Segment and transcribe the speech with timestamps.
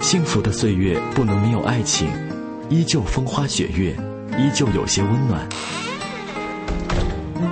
[0.00, 2.08] 幸福的岁月不能没有爱情，
[2.68, 3.94] 依旧风花雪月，
[4.38, 5.46] 依旧有些温暖。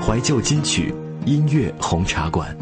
[0.01, 2.57] 怀旧金曲音乐红茶馆。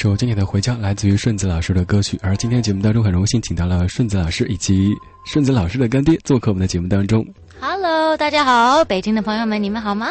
[0.00, 4.88] 首经典的《回家》来自于顺子老师的歌曲，而今天节目当中很荣幸请到了顺子老师以及
[5.26, 7.22] 顺子老师的干爹做客我们的节目当中。
[7.60, 10.08] Hello，大家好，北京的朋友们，你们好吗？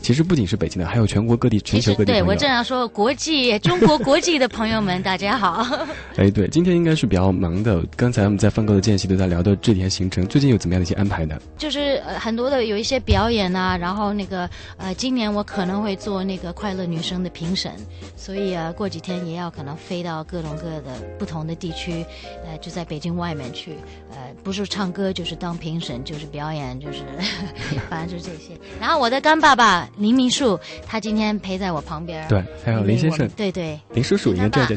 [0.00, 5.66] 其实不仅是北京的，还有全国各地、全球各地对我正要说国际、中国国际的朋友们，大家好。
[6.16, 7.84] 哎，对，今天应该是比较忙的。
[7.96, 11.38] 刚才我们在放歌的间隙都在聊到这天行程，最近有怎么样的一些安排呢？
[11.58, 14.48] 就是呃很多的有一些表演啊，然后那个
[14.78, 17.72] 呃，今年我可能会做那个快乐女生的评审，
[18.16, 22.04] 所以啊，过几天也要可能飞到各种各的不同的地区，
[22.46, 23.72] 呃，就在北京外面去，
[24.12, 27.00] 呃，不是唱歌就是当评审，就是表演，就是
[27.90, 28.52] 反正就这些。
[28.80, 29.87] 然后我的干爸爸。
[29.96, 32.26] 林明树，他今天陪在我旁边。
[32.28, 33.28] 对，还有林先生。
[33.30, 34.76] 对对，林叔叔，应该这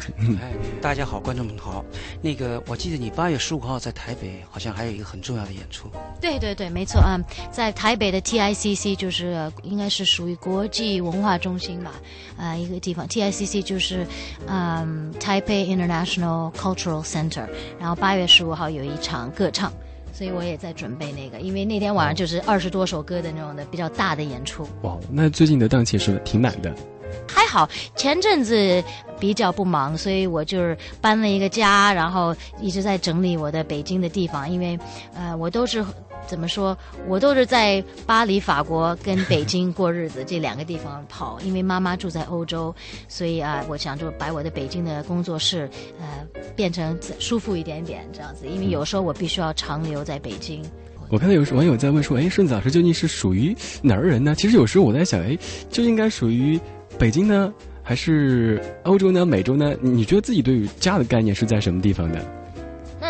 [0.82, 1.84] 大家好，观众们好。
[2.22, 5.90] 那个，我记得你八月十五号在台北，好像还有一个很重要的演出。
[6.20, 7.20] 对对对，没错啊，
[7.52, 11.94] 在台北的 TICC，就是应该是属于国际文化中心吧，
[12.38, 13.08] 啊，一个地方。
[13.08, 14.06] TICC 就是
[14.48, 17.48] 嗯，Taipei International Cultural Center。
[17.80, 19.72] 然后八月十五号有一场歌唱。
[20.22, 24.70] 所以我也在准备那个，因为那天晚上就是二十多首歌的那种的比较大的演出。
[24.84, 26.72] 哇，那最近的档期是挺满的。
[27.28, 28.84] 还好，前阵子
[29.20, 34.78] 比较不忙，所以我就是搬了一个家，然后一直在整理我的北京的地方，因为
[35.16, 35.84] 呃，我都是。
[36.32, 36.78] 怎么说？
[37.10, 41.38] 我都是在巴黎、法国跟北京过日子，这两个地方跑。
[41.42, 42.74] 因为妈妈住在欧洲，
[43.10, 45.70] 所以啊，我想就把我的北京的工作室，
[46.00, 46.26] 呃，
[46.56, 48.48] 变成舒服一点点这样子。
[48.48, 50.64] 因为有时候我必须要长留在北京。
[51.10, 55.38] 我看到有网友在问说：“哎，顺子老师究竟是属于哪儿人呢？”其实有时候我在想，哎，
[55.70, 56.58] 就应该属于
[56.98, 59.76] 北京呢，还是欧洲呢、美洲呢？
[59.82, 62.41] 你觉得自己对于家的概念是在什么地方的？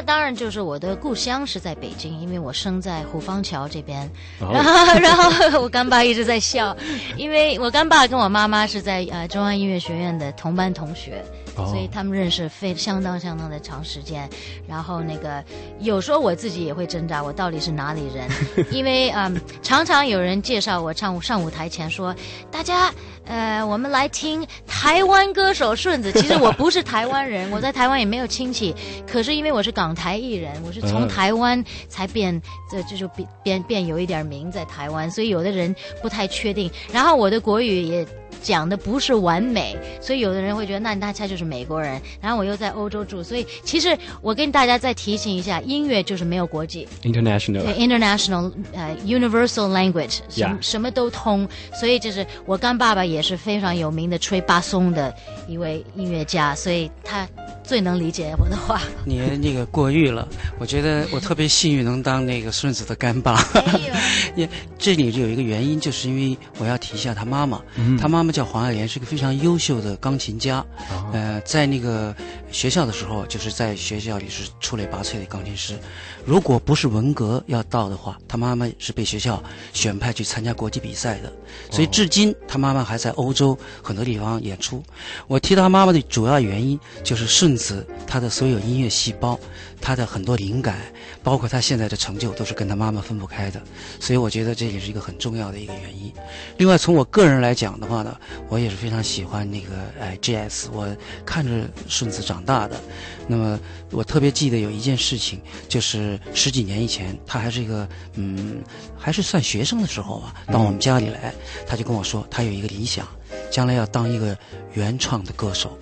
[0.01, 4.09] 那当然就是我的故乡是在北京，因为我生在虎坊桥这边。
[4.39, 6.75] 然后， 然后我干爸一直在笑，
[7.15, 11.23] 因为我干爸跟我妈妈是在呃中央音乐学院的同班同学，
[11.55, 14.27] 所以他们认识非相当相当的长时间。
[14.67, 15.43] 然后那个
[15.79, 18.27] 有时候我自己也会挣扎，我到底是哪里人？
[18.73, 22.15] 因为嗯，常常有人介绍我唱上舞台前说，
[22.49, 22.91] 大家。
[23.23, 26.11] 呃，我们来听台湾歌手顺子。
[26.11, 28.75] 其实我不是台湾人，我在台湾也没有亲戚。
[29.09, 32.41] 可是因为我是港台艺人，我是从台湾才变，
[32.71, 36.69] 这就是变变变有一点名在台湾，所以有的人不太确定。
[36.91, 38.07] 然后我的国语也。
[38.41, 42.01] 讲的不是完美，所以有的人会觉得那大家就是美国人。
[42.19, 51.47] 然后我又在欧洲住，所以其实我跟大家再提醒一下，音乐就是没有国际，international，对，international，呃，universal language，什什么都通。
[51.79, 55.13] 所以就是我干爸爸也是非常有名的吹巴松的
[55.47, 57.27] 一位音乐家，所以他。
[57.63, 60.27] 最能理解我的话，你那个过誉了。
[60.59, 63.41] 我觉得 我特别幸运能当那个顺子的干爸。
[64.35, 67.61] 也这里有一个原因，就是因为我要提一下他妈妈。
[67.99, 70.65] 他妈妈叫黄爱莲，是个非常优秀的钢琴家。
[71.13, 72.13] 呃，在那个
[72.51, 75.77] 学校的时候，就是在学校里是出类拔萃的钢琴师。
[76.25, 79.41] 如果不是文革要到的话，他妈妈是被学校
[79.71, 81.31] 选派去参加国际比赛的。
[81.69, 84.83] 所以至今，他妈妈还在欧洲很多地方演出。
[85.27, 87.50] 我提到他妈妈的主要原因，就是顺。
[87.51, 89.37] 顺子他的所有音乐细胞，
[89.81, 90.79] 他的很多灵感，
[91.21, 93.61] 包括他现在的成就，都是跟他妈妈分不开的。
[93.99, 96.13] 所以我觉得这也是一个很重要的一个原因。
[96.57, 98.17] 另外，从我个人来讲的话呢，
[98.47, 100.69] 我也是非常喜欢那个哎 J.S。
[100.71, 100.87] 我
[101.25, 102.79] 看着顺子长大的。
[103.27, 103.59] 那么
[103.91, 108.63] 我特别记得有一件事情，就是十几年以前，他还是一个嗯，
[108.97, 111.33] 还是算学生的时候吧，到我们家里来，
[111.67, 113.05] 他就跟我说，他有一个理想，
[113.51, 114.37] 将来要当一个
[114.71, 115.77] 原创的歌手。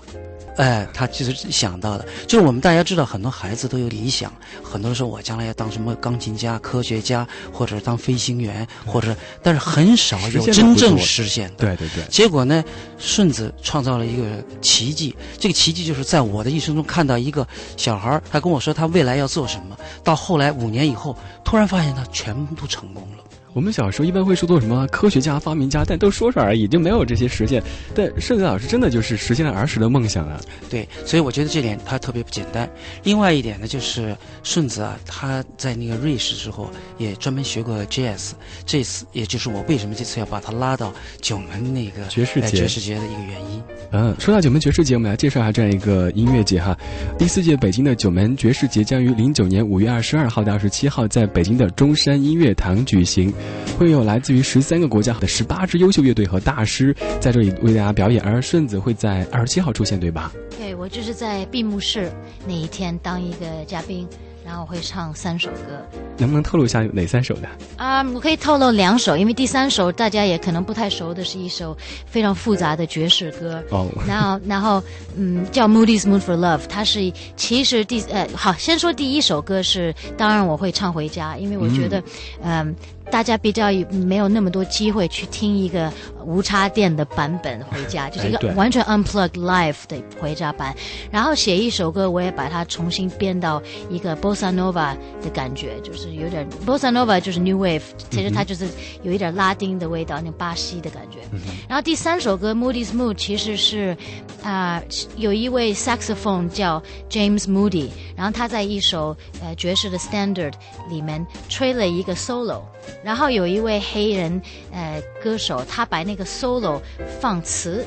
[0.59, 4.29] 哎，他其实想到的，就是我们大家知道，很多孩子都有理想，
[4.61, 11.55] 很多人说我将来要当什么钢琴家、科学家，或者当飞行员，或者，但是很少有真正实现的。
[11.55, 12.03] 对对对。
[12.09, 12.61] 结果呢，
[12.97, 17.47] 顺子创造了一个奇迹，这个奇迹就是在我的一生中看到一个
[17.77, 23.23] 小孩他跟我说他未来要做什么，到后来五年以后，突然发现他全部都成功了。
[23.53, 27.61] 我们小时候一般会说做什么科学家、发明家，但都说说而已，就没有这些实现。
[27.95, 30.39] 但顺子老师真的就是实现了儿时的梦想啊！
[30.69, 32.69] 对，所以我觉得这点他特别不简单。
[33.03, 38.31] 另外一点呢，就是顺子啊，他在那个瑞士之后也专门学过 jazz，
[38.65, 43.63] 这次也就是我为什么这次要把他拉到九门那个爵士节爵士节的一个原因。
[43.91, 46.77] 嗯，说到九门爵士节，我们来介绍一下这样一个音乐节哈。
[47.17, 53.33] 第四届北京的九门爵士节将于零九年五月二十二号到二十七号在北京的中山音乐堂举行。
[53.77, 60.31] 会有来自于十三个国家的十八支优秀乐队和大师在这里为大家表演，而顺子会在二十七号出现，对吧？
[60.57, 62.11] 对，我就是在闭幕式
[62.45, 64.07] 那一天当一个嘉宾。
[64.45, 65.85] 然后会唱三首歌。
[66.17, 67.47] 能不能透露一下有哪三首的？
[67.77, 71.77] 啊，我可以透露两首，因为第三首大家也可能不太熟的是一首
[72.07, 73.63] 非常复杂的爵士歌。
[73.69, 74.81] 哦，然后，然后，
[75.15, 82.01] 嗯，叫《Moody's Mood for Love》，它是其实第呃，好，先说第一首歌是，当然我会唱回家，因为我觉得，
[82.41, 82.75] 嗯。
[83.11, 85.91] 大家比较没有那么多机会去听一个
[86.25, 90.75] 无插电的版本回家，就是一个完全 unplugged live 的回家版。
[91.11, 98.67] 然后写一首歌，我也把它重新编到一个 bossa nova 的感觉，就是有点 bossa nova 就是 new wave，其实它就是
[99.01, 101.19] 有一点拉丁的味道，那巴西的感觉。
[101.67, 103.95] 然后第三首歌 Moody's Mood 其实是
[104.43, 104.81] 啊，
[105.15, 110.53] 有一位 saxophone 叫 James Moody，然后他在一首呃爵士的 standard
[110.89, 112.61] 里面吹了一个 solo。
[113.03, 116.81] 然后有一位黑人呃歌手，他把那个 solo
[117.19, 117.85] 放词，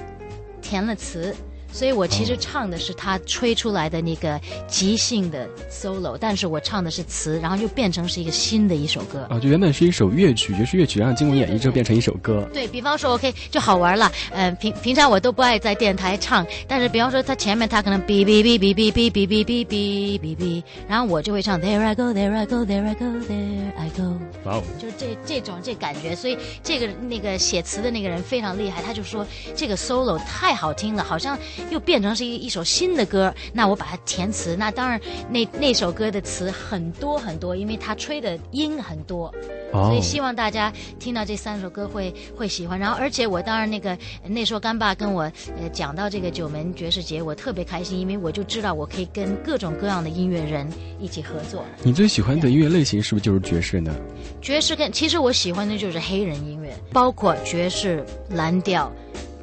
[0.61, 1.35] 填了词。
[1.73, 4.38] 所以我其实唱的是他吹出来的那个
[4.69, 9.26] 即兴的 solo，但是我唱的是词，然后又变成是一个新的一首歌。
[9.31, 12.47] 啊，就原本是一首乐曲，就是乐曲，然后经过演绎之后变成一首歌。
[12.52, 14.12] 对比方说，OK 就好玩了。
[14.33, 24.19] 嗯，平平常我都不爱在电台唱，但是比方说他前面他可能哔哔哔哔哔哔哔哔哔哔哔哔，然后我就会唱 There I go, There I go, There I go, There I go。
[24.45, 24.62] 哇哦！
[24.79, 29.26] 就是这这种这感觉，所以这个那个写词的那个人非常厉害，他就说
[29.57, 31.38] 这个 solo 太好听了，好像。
[31.71, 35.00] 又变成是一一首新的歌，那我把它填词，那当然
[35.31, 39.33] 那那首歌的词很多很多，因为它吹的音很多，
[39.73, 42.78] 所以希望大家听到这三首歌会会喜欢。
[42.78, 45.23] 然后，而且我当然那个那时候干爸跟我
[45.61, 50.69] 呃讲到这个九门爵士节，我特别开心，因为我就知道我可以跟各种各样的音乐人
[51.00, 51.64] 一起合作。
[51.83, 53.95] 你最喜欢的音乐类型是不是就是爵士呢？
[54.40, 58.92] 爵士跟其实我喜欢的就是黑人音乐，包括爵士、蓝调、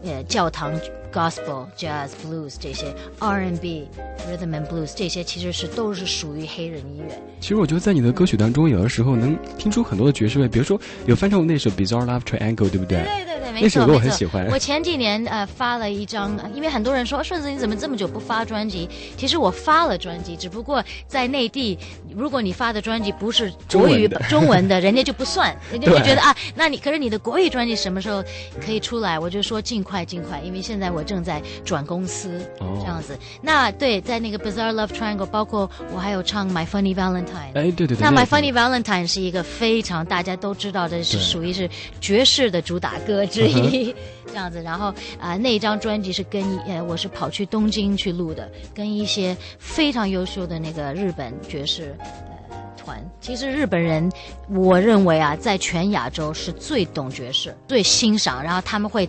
[0.04, 0.72] 呃教堂。
[1.12, 3.88] Gospel、Jazz、Blues 这些 R&B、
[4.30, 7.22] Rhythm and Blues 这些其实是都是属于黑人音乐。
[7.40, 13.04] 其实我觉得在你的歌曲当中，有的时候能听出很多的爵士味，比如说有翻唱过那首 Bizarre Love Triangle，对不对？
[13.04, 14.48] 对对对，没错那首歌我很喜欢。
[14.52, 18.88] 我前几年呃发了一张，因为很多人说顺子你怎么这么久不发专辑？
[19.18, 21.78] 其实我发了专辑，只不过在内地，
[22.16, 28.24] 如果你发的专辑不是国语中文的， 人家就不算， 人家就觉得啊，那你可是你的国语专辑什么时候
[28.64, 29.18] 可以出来？
[29.18, 30.99] 我就说尽快尽快，因为现在我。
[31.00, 32.46] 我正在转公司，
[32.82, 33.18] 这样子。
[33.42, 37.54] 那对，在那个 Bizarre Love Triangle，包括我还有唱 My Funny Valentine。
[37.54, 37.98] 哎，对对对。
[38.02, 41.70] 那 My Funny Valentine 是一个非常大家都知道的，是属于是
[42.02, 43.96] 爵士的主打歌之一，
[44.28, 44.62] 这样子。
[44.62, 53.02] 然后啊，那一张专辑是跟呃，我是跑去东京去录的，跟一些非常优秀的那个日本爵士呃团。
[53.22, 54.12] 其实日本人，
[54.50, 59.08] 我认为啊，在全亚洲是最懂爵士、最欣赏，然后他们会。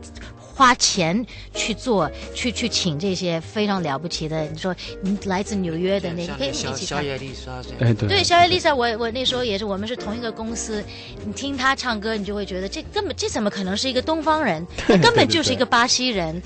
[0.61, 1.25] 花钱
[1.55, 4.43] 去做，去去请这些非常了不起的。
[4.43, 6.77] 你说，你来自纽约的那，可以一起看。
[6.77, 8.07] 小野丽莎，哎对。
[8.07, 10.85] 对，小野丽莎，我我那时候也是，我们是同一个公司。
[11.25, 14.67] 你听她唱歌，你就会觉得这根本这怎么可能是一个东方人？
[14.87, 16.43] 他根本就是一个巴西人。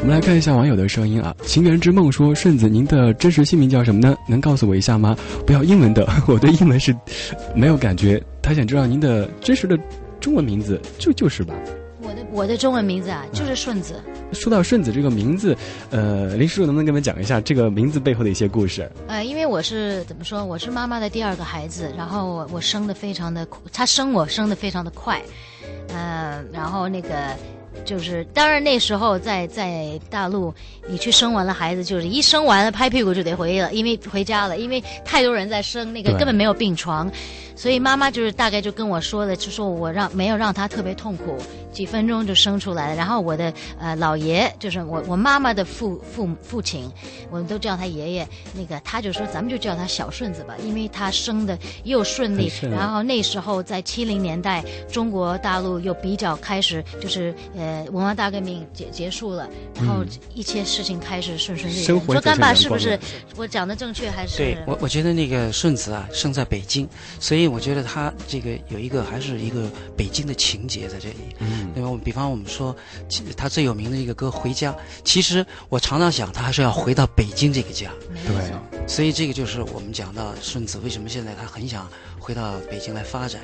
[0.00, 1.36] 我们来看一下网友的声音啊。
[1.44, 4.16] 情缘之梦说：“顺子，您的真实姓名叫什么呢？
[4.26, 5.14] 能告诉我一下吗？
[5.46, 6.96] 不要英文的， 我对英文是
[7.54, 8.22] 没有感觉。
[8.40, 9.78] 他想知道您的真实的
[10.20, 11.54] 中文名字，就就是吧。”
[12.36, 13.98] 我的中文名字啊，就是顺子。
[14.32, 15.56] 说到顺子这个名字，
[15.90, 18.90] 呃，林叔叔能不能给我们讲一下这个名字背后的一些故事？
[19.08, 25.18] 呃，因为我是怎么说，我是妈妈的第二个孩子，然后我我生的非常的，她生我生的非常的快，
[25.94, 27.08] 嗯，然后那个。
[27.84, 30.52] 就是，当然那时候在在大陆，
[30.88, 37.08] 你去生完了孩子，就是一生完了拍屁股就得回了，因为回家了，因为太多人在生，那个根本没有病床，
[37.56, 41.36] 所以妈妈就是大概就跟我说了，就说我让没有让他特别痛苦，
[41.72, 42.96] 几分钟就生出来了。
[42.96, 46.90] 然后我的呃老爷，就是我我妈妈的父父父亲，
[47.30, 52.50] 我们都叫他爷爷，那个他就说咱们就叫他小顺子吧，因为他生的又顺利。
[52.62, 57.66] 然后那时候在七零年代，中国大陆又比较开始就是呃。
[57.66, 61.84] 呃，文化大革命结结束了，然后一切事情开始顺顺利利。
[61.84, 62.96] 说干爸是不是
[63.34, 64.36] 我讲的正确还是？
[64.36, 71.36] 对我，我觉得那个顺子啊，生在北京，所以我觉得他这个有一个还是一个北京的情节在这里。
[71.38, 72.74] 嗯，因为我们比方我们说，
[73.36, 74.72] 他最有名的一个歌《回家》，
[75.04, 77.90] 其实我常常想，他还是要回到北京这个家。
[78.26, 81.88] 对，所以这个就是我们讲到顺子为什么现在他很想
[82.18, 83.40] 回到北京来发展，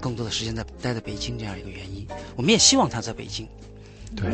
[0.00, 2.06] 更多的时间在待在北京这样一个原因。
[2.36, 3.46] 我们也希望他在北京。
[4.14, 4.30] 对，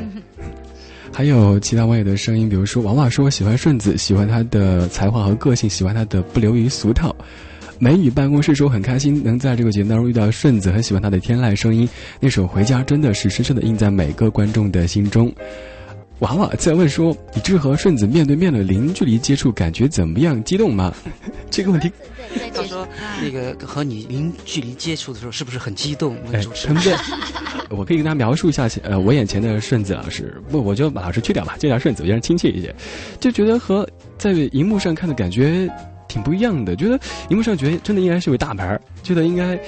[1.12, 7.14] 还有其他网友的声音，比如说娃娃说喜欢顺子，喜欢他的才华和个性，喜欢他的不流于俗套。
[7.78, 11.88] 美女办公室说很开心能在这个节目当中遇到顺子，很喜欢他的天籁声音，
[12.20, 15.32] 那首《回家》真的是深深的印在每个观众的心中。
[16.20, 20.42] 娃娃在问说：“你这和顺子面对面的零距离接触，感觉怎么样？
[20.42, 20.92] 激动吗？”
[21.48, 21.88] 这个问题，
[22.52, 22.84] 他说
[23.22, 26.98] ：“那个和你零距离接触的时候，是不是很激动？”哎，他们在，
[27.70, 32.74] 我可以跟他描述一下，呃，我眼前的顺子老师，不，我就把老师去掉吧，就叫他顺子，让人亲切一些，
[33.20, 35.70] 就觉得和在荧幕上看的感觉
[36.08, 36.98] 挺不一样的，觉得
[37.28, 39.58] 荧幕上觉得真的应该是位大牌，觉得应该。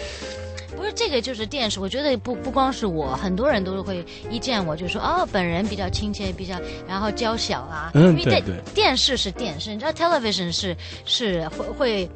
[0.77, 7.91] 不是这个就是电视，我觉得不不光是我，很多人都是会一见我就说哦，本人比较亲切，比较然后娇小啊。
[7.93, 8.55] 嗯，对对。
[8.73, 12.11] 电视是电视，你知道，television 是是会会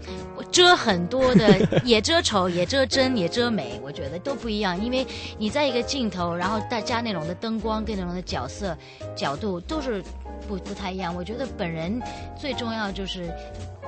[0.50, 4.82] 遮很多的， 也遮丑，也遮真，也遮美，我觉得都不一样。
[4.82, 8.74] 因为你在一个镜头，然后再加那种的灯光跟那种的角色
[9.14, 10.02] 角度都是
[10.48, 11.14] 不不太一样。
[11.14, 12.00] 我觉得本人
[12.38, 13.32] 最重要就是。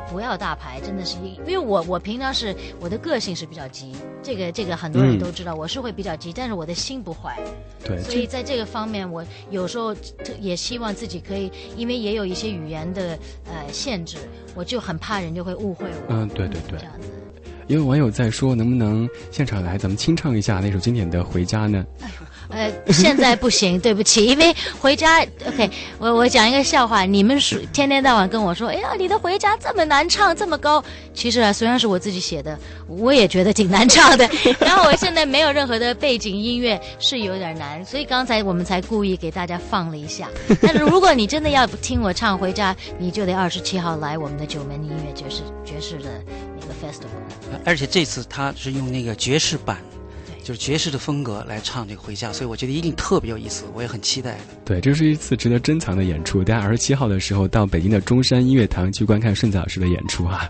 [0.09, 3.91] 不要大牌，真的是因因为我我平常是我的个性是比较急，
[4.23, 7.37] 这个这个很多人都知道，我是会比较急，但是我的心不坏，
[7.85, 9.93] 对，所以在这个方面，我有时候
[10.39, 14.19] 也希望自己可以，因为也有一些语言的呃限制，
[14.55, 16.15] 我就很怕人就会误会我。
[16.15, 16.79] 嗯，对对对。
[16.79, 17.09] 这样子。
[17.67, 21.85] 因为网友在说，能不能现场来，咱们清唱一下那首经典的《回家》呢？
[22.49, 34.29] 呃，现在不行，对不起，因为回家，OK，我我讲一个笑话，你们说天天到晚跟我说，哎呀，你的回家这么难唱，这么高，其实啊，虽然是我自己写的，我也觉得挺难唱的。
[34.61, 40.29] 然后我现在没有任何的背景音乐，是有点难，所以刚才我们才故意给大家放了一下。
[40.63, 46.23] 但是如果你真的要听我唱回家，你就得二十七号来我们的九门音乐爵士爵士的
[46.61, 47.61] 那个 festival。
[47.65, 49.79] 而且这次他是用那个爵士版。
[50.47, 54.39] 就是爵士的风格来唱这个《回家》，所以我觉得一定特别有意思，我也很期待。
[54.65, 56.45] 对，这是一次值得珍藏的演出。
[56.45, 60.49] 大家二十七号的时候到北京的中山音乐堂去观看顺子老师的演出啊。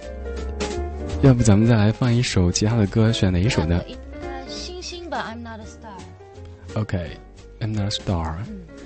[1.23, 3.83] 要不咱们再来放一首其他的歌，选哪一首呢？
[4.21, 6.79] 呃，星星吧，I'm not a star。
[6.79, 8.37] OK，I'm not a star。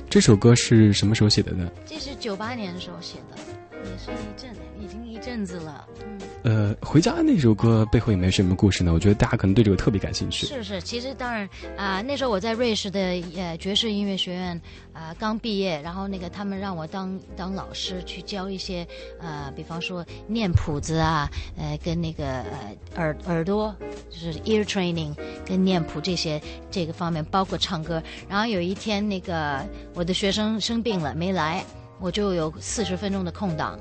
[0.09, 1.69] 这首歌是什么时候写的呢？
[1.87, 3.37] 这是九八年的时候写的，
[3.85, 5.87] 也是一阵，已经一阵子了。
[6.05, 6.19] 嗯。
[6.43, 8.93] 呃，回家那首歌背后有没有什么故事呢？
[8.93, 10.47] 我觉得大家可能对这个特别感兴趣。
[10.47, 13.01] 是是，其实当然啊，那时候我在瑞士的
[13.37, 14.59] 呃爵士音乐学院
[14.93, 18.87] 啊刚毕业，然后那个他们让我当当老师去教一些
[19.21, 23.75] 呃，比方说念谱子啊，呃，跟那个呃耳耳朵
[24.09, 25.15] 就是 ear training
[25.45, 26.41] 跟念谱这些
[26.71, 28.03] 这个方面，包括唱歌。
[28.29, 29.61] 然后有一天那个
[29.95, 31.63] 我的学生生病了没来，
[32.01, 33.79] 我就有四十分钟的空档。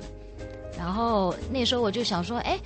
[0.78, 2.58] 然后那时候我就想说，哎，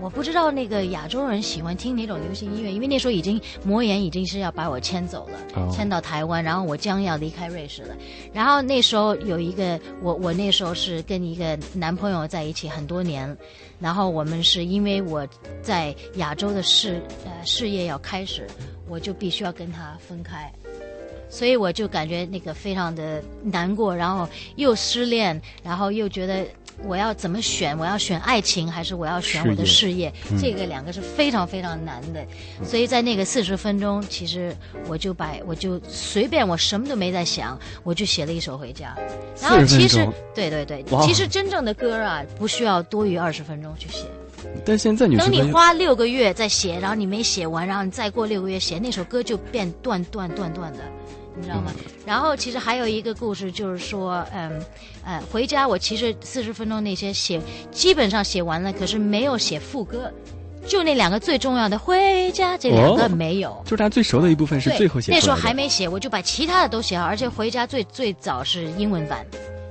[0.00, 7.94] 我不知道那个亚洲人喜欢听哪种流行音乐，因为那时候已经魔岩已经是要把我迁走了，迁到台湾，然后我将要离开瑞士了。
[8.32, 13.36] 然后那时候有一个我，我那时候是跟一个男朋友在一起很多年，
[13.78, 15.28] 然后我们是因为我
[15.60, 18.46] 在亚洲的事呃事业要开始，
[18.88, 20.50] 我就必须要跟他分开，
[21.28, 26.44] 所以我就感觉那个非常的难过，然后又失恋，然后又觉得。
[26.84, 27.76] 我要怎么选？
[27.76, 30.12] 我要选爱情还是我要选我的事业？
[30.40, 32.24] 这个两个是非常非常难的。
[32.64, 38.96] 所以在那个四十分钟，其实我就把我就随便，我什么都没在想，我就写了一首《回家》。
[39.42, 44.04] 然后其实对对对，其实真正的歌啊，不需要多于二十分钟去写。
[44.64, 50.78] 但现在你等你花六个月再写，然后你没写完，然后你再过六个月写那首歌，就变断断断断的。
[51.38, 51.72] 你知道吗？
[52.04, 54.60] 然后其实还有一个故事，就是说，嗯，
[55.04, 60.10] 呃，回家我其实四十分钟那些写基本上写完了，可是没有写副歌，
[60.66, 63.62] 就那两个最重要的“回家”这两个没有。
[63.64, 65.12] 就是他最熟的一部分是最后写。
[65.12, 69.24] 那时候还没写，我就把其他的都写好，而且“回家”最最早是英文版，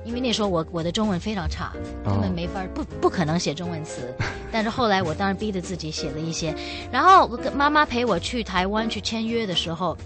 [0.04, 1.72] 因为那时候我我的中文非常差，
[2.04, 4.14] 根本没法不不可能写中文词。
[4.50, 6.54] 但是后来我当然逼着自己写了一些，
[6.90, 9.96] 然后妈妈陪我去台湾去签约的时候。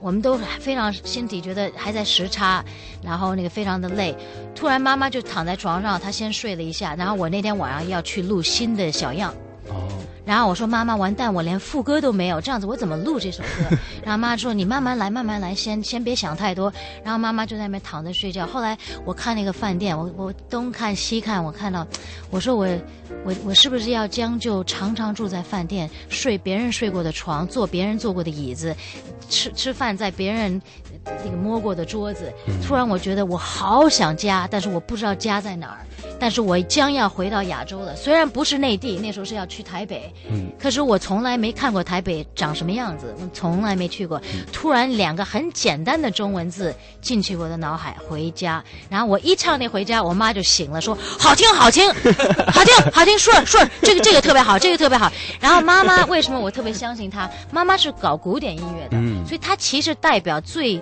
[0.00, 2.64] 我们都非常心底觉得还在时差，
[3.02, 4.16] 然后那个非常的累。
[4.54, 6.94] 突然妈妈就躺在床上，她先睡了一下。
[6.94, 9.34] 然后我那天晚上要去录新的小样。
[9.68, 9.88] 哦。
[10.24, 13.76] 然后我说妈妈完蛋，我连副歌都没有，这样子我怎么录这首歌？
[14.04, 16.70] 然后妈妈说你慢慢来，慢慢来，先先别想太多。
[17.02, 18.46] 然后妈妈就在那边躺着睡觉。
[18.46, 18.76] 后来
[19.06, 21.86] 我看那个饭店，我我东看西看，我看到，
[22.30, 22.68] 我说我
[23.24, 28.76] 我我是不是要将就常常住在饭店，睡别人睡过的床，坐别人坐过的椅子？
[29.30, 30.60] 吃吃饭在别人
[31.04, 32.32] 那个摸过的桌子，
[32.66, 35.78] 突然我觉得我好想家，但是我不知道家在哪儿。
[36.18, 44.20] 但是我将要回到亚洲了，虽然不是内地，那时候是要去台北，嗯，可是我从来没看过台北长什么样子，从来没去过。
[44.52, 48.62] 突然两个很简单的中文字进去我的脑海，回家。
[48.88, 51.88] 然后我一唱那回家，我妈就醒了，说好听好听，
[52.52, 55.10] 好听 好听，顺顺，这个这个特别好，这个特别好。
[55.40, 57.30] 然后妈妈为什么我特别相信她？
[57.52, 60.80] 妈妈是搞古典音乐的，所以她其实代表最。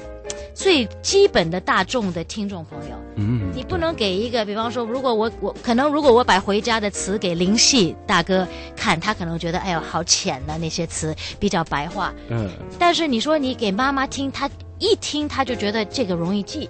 [0.54, 2.96] 最基本的大众的听众朋友。
[3.16, 12.12] 嗯，你不能给一个，比方说，如果我我可能如果我把回家的词给林夕大哥看，他可能觉得哎呦好浅呐、那些词比较白话。
[12.28, 16.68] 嗯，但是你说你给妈妈听，她一听她就觉得这个容易记。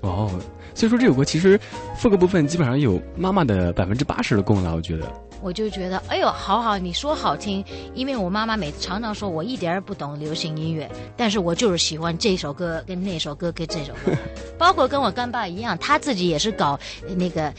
[0.00, 0.30] 哦，
[0.74, 1.58] 所以说这首歌其实
[1.96, 5.06] 副歌部分基本上有妈妈的百分之八十的功劳，我觉得。
[5.42, 14.12] 我就觉得，哎呦，好好，你说好听，因为我妈妈每次常常说我一点儿不懂流行音乐，但是我就是喜欢这首歌跟那首歌跟这首歌，
[14.56, 16.78] 包括跟我干爸一样，他自己也是搞
[17.08, 17.52] 呃那个。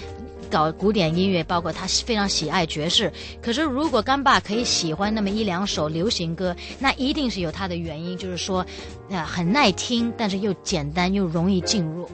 [0.52, 3.12] 搞古典音乐，包括他非常喜爱爵士。
[3.42, 8.64] 可是，如果干爸可以喜欢那么一两首流行歌，那一定是有他的原因，就是说，
[9.10, 12.08] 啊、很耐听，但是又简单又容易进入。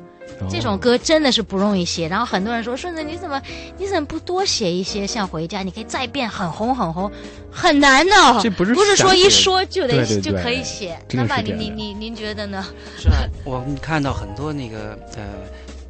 [0.50, 3.42] 这种歌真的是不容易写，然后很多人说顺子你怎么
[3.78, 5.08] 你怎么不多写一些？
[5.08, 7.12] 像回家，你可以再变很红很红，
[7.52, 10.98] 很难的、这不是不是说一说就得对对就可以写。
[11.12, 11.76] 那爸你是这样的。
[11.76, 12.66] 你你您觉得呢？
[12.98, 15.24] 是啊，我们看到很多那个呃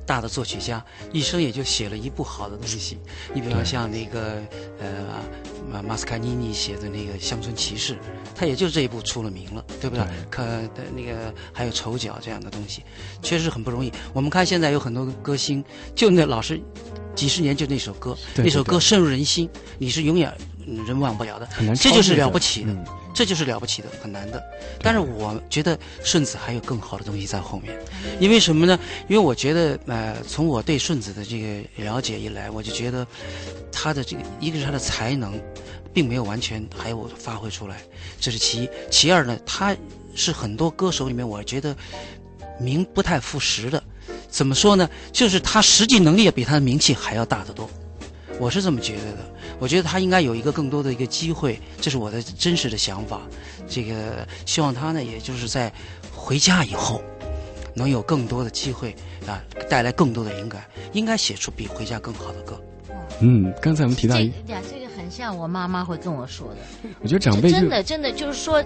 [0.10, 2.98] 大的作曲家，一生也就写了一部好的东西。
[3.32, 4.42] 你比方像那个
[4.80, 5.06] 呃
[5.72, 7.94] 马马斯卡尼尼写的那个《乡村骑士》，
[8.34, 10.04] 他也就这一部出了名了，对不对？
[10.04, 10.44] 对可
[10.74, 12.82] 的那个还有丑角这样的东西，
[13.22, 13.94] 确实很不容易。
[14.12, 16.60] 我们看现在有很多歌星，就那老是
[17.14, 21.46] 几十年就那首歌，对对对那首歌深入人心，你是永远嗯人忘不了的。
[21.48, 24.42] 很难这就是了不起的嗯，这就是了不起的，很难的。
[24.82, 27.78] 但是我觉得顺子还有更好的东西在后面，
[28.20, 28.80] 因为什么呢？
[29.08, 33.06] 因为我觉得，呃，从我对顺子的这个了解以来，我就觉得
[33.72, 35.40] 他的这个，一个是他的才能，
[35.94, 37.78] 并没有完全还有发挥出来，
[38.20, 38.70] 这是其一。
[38.90, 39.76] 其二呢，他
[40.16, 41.76] 是很多歌手里面，我觉得
[42.60, 43.82] 名不太副实的。
[44.30, 44.88] 怎么说呢？
[45.12, 47.70] 就是他实际能力也比他的名气还要大得多。
[48.40, 49.18] 我是这么觉得的。
[49.60, 53.22] 我觉得他应该有一个更多的一个机会，这是我的真实的想法。
[53.68, 55.72] 这个希望他呢，也就是在
[56.16, 57.02] 回家以后，
[57.76, 58.96] 能有更多的机会
[59.28, 62.60] 啊，带来更多的灵感，应该写出比回家更好的歌。
[63.22, 66.90] 嗯，刚才我们提到这一，呀，这个很像我妈妈会跟我说的。
[67.02, 68.64] 我觉得长辈真的真的就是说，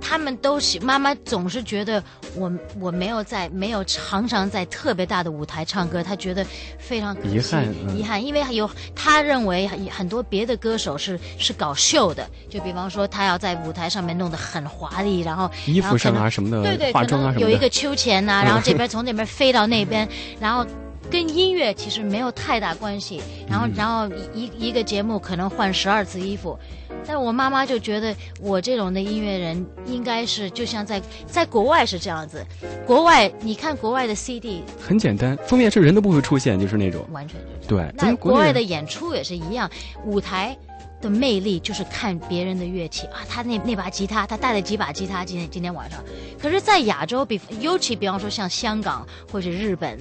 [0.00, 2.02] 他们都喜妈妈总是觉得
[2.34, 6.44] 我我没有在没有常常在特别大的舞台唱歌，她觉得
[6.78, 7.96] 非常遗憾嗯。
[7.98, 20.08] 遗憾，因为有他认为很多别的歌手是是搞秀的，就比方说他要在舞台上面弄得很华丽，然后衣服上啊什么的，对对，化可妆啊什么的，能有一个秋千呐、然后这边 从那边飞到那边，
[20.40, 20.64] 然后
[21.10, 23.20] 跟音乐其实没有太大关系。
[23.48, 26.58] 然嗯后，然后一一个节目可能换十二次衣服，
[27.06, 32.44] 但我妈妈就觉得我这种的音乐人应该是就像在在国外是这样子，
[32.86, 37.06] 国外你看国外的 CD 很简单，封面是人都不会出现，就是那种。
[37.12, 37.68] 完全就是。
[37.68, 39.70] 对，咱那国外的演出也是一样，
[40.04, 40.56] 舞台
[41.00, 46.02] 的魅力就是看别人的乐器啊，他那那把吉他，他带了几把吉他，今天今天晚上。
[46.40, 49.98] 可是，在亚洲，比尤其比方说像香港或者日本，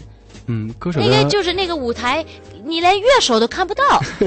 [0.48, 2.26] 嗯，歌手那的个就是那个舞台，
[2.64, 3.84] 你连乐手都看不到，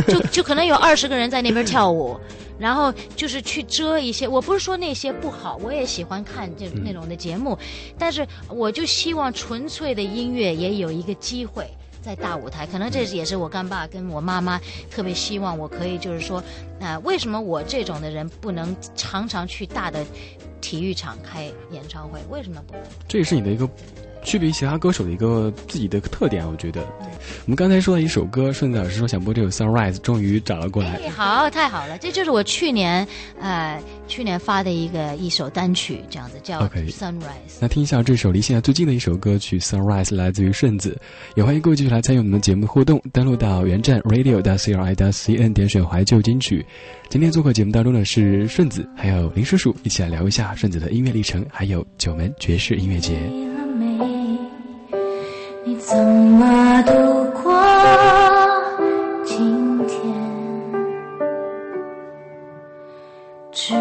[0.06, 2.18] 就 就可能有二十个人在那边跳舞。
[2.58, 7.56] 然后就是去遮一些，我不是说那些不好，我也喜欢看这那种的节目，
[7.96, 11.70] 但是我就希望纯粹的音乐也有一个机会
[12.02, 12.66] 在大舞台。
[12.66, 16.42] 可能这也是我干爸跟我妈妈特别希望我可以，就是说，
[16.80, 20.04] 啊、为什么我这种的人不能常常去大的
[20.60, 22.18] 体育场开演唱会？
[22.28, 22.82] 为什么不能？
[23.06, 23.70] 这也是你的一个
[24.22, 26.82] 区别于其他歌手的一个自己的特点，我觉得。
[27.44, 31.00] 我们刚才说到一首歌，顺子老师说想播这首《Sunrise》，终于找了过来。
[31.04, 33.06] 哎，好，太好了，这就是我去年
[33.40, 37.58] 呃去年发的一个一首单曲，这样子叫 Sunrise。
[37.60, 40.98] 那听一下这首离现在最近的一首歌曲《Sunrise》，来自于顺子。
[41.34, 44.42] 也欢迎各位继续来参与我们的节目互动，登录到原站 radio.
[44.58, 44.94] c r i.
[45.12, 46.64] c n 点选怀旧金曲。
[47.08, 53.47] 今天做客节目当中的是顺子，还有林叔叔，一起来聊一下顺子的音乐历程，还有九门爵士音乐节。
[55.88, 56.92] 怎么度
[57.42, 57.50] 过
[59.24, 59.98] 今天？
[63.50, 63.74] 只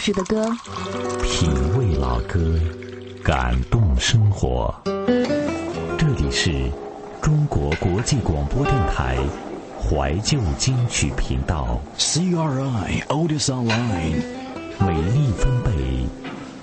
[0.00, 0.50] 时的歌，
[1.22, 2.58] 品味老歌，
[3.22, 4.74] 感动生活。
[5.98, 6.50] 这里是
[7.20, 9.18] 中国国际广播电台
[9.78, 14.22] 怀旧金曲频道，CRI Oldest Online，
[14.78, 15.70] 美丽分贝，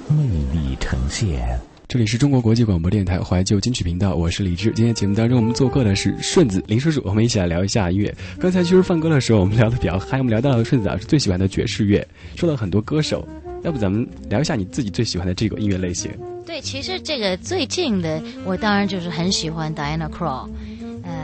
[0.08, 1.62] 魅力呈现。
[1.89, 4.73] 这里是中国国际广播电台怀旧金曲频道，我是李志。
[4.76, 8.13] 今天节目当中，我们做客的是顺子林叔叔，我们一起来聊一下音乐。
[8.38, 13.26] 刚才其实放歌的时候，我们聊的比较嗨，我们聊到了顺子老师最喜欢的爵士乐，说了很多歌手，
[13.63, 16.12] 要不咱们聊一下你自己最喜欢的这个音乐类型？
[16.45, 20.50] 对，其实这个最近的，我当然就是很喜欢 Diana c r a w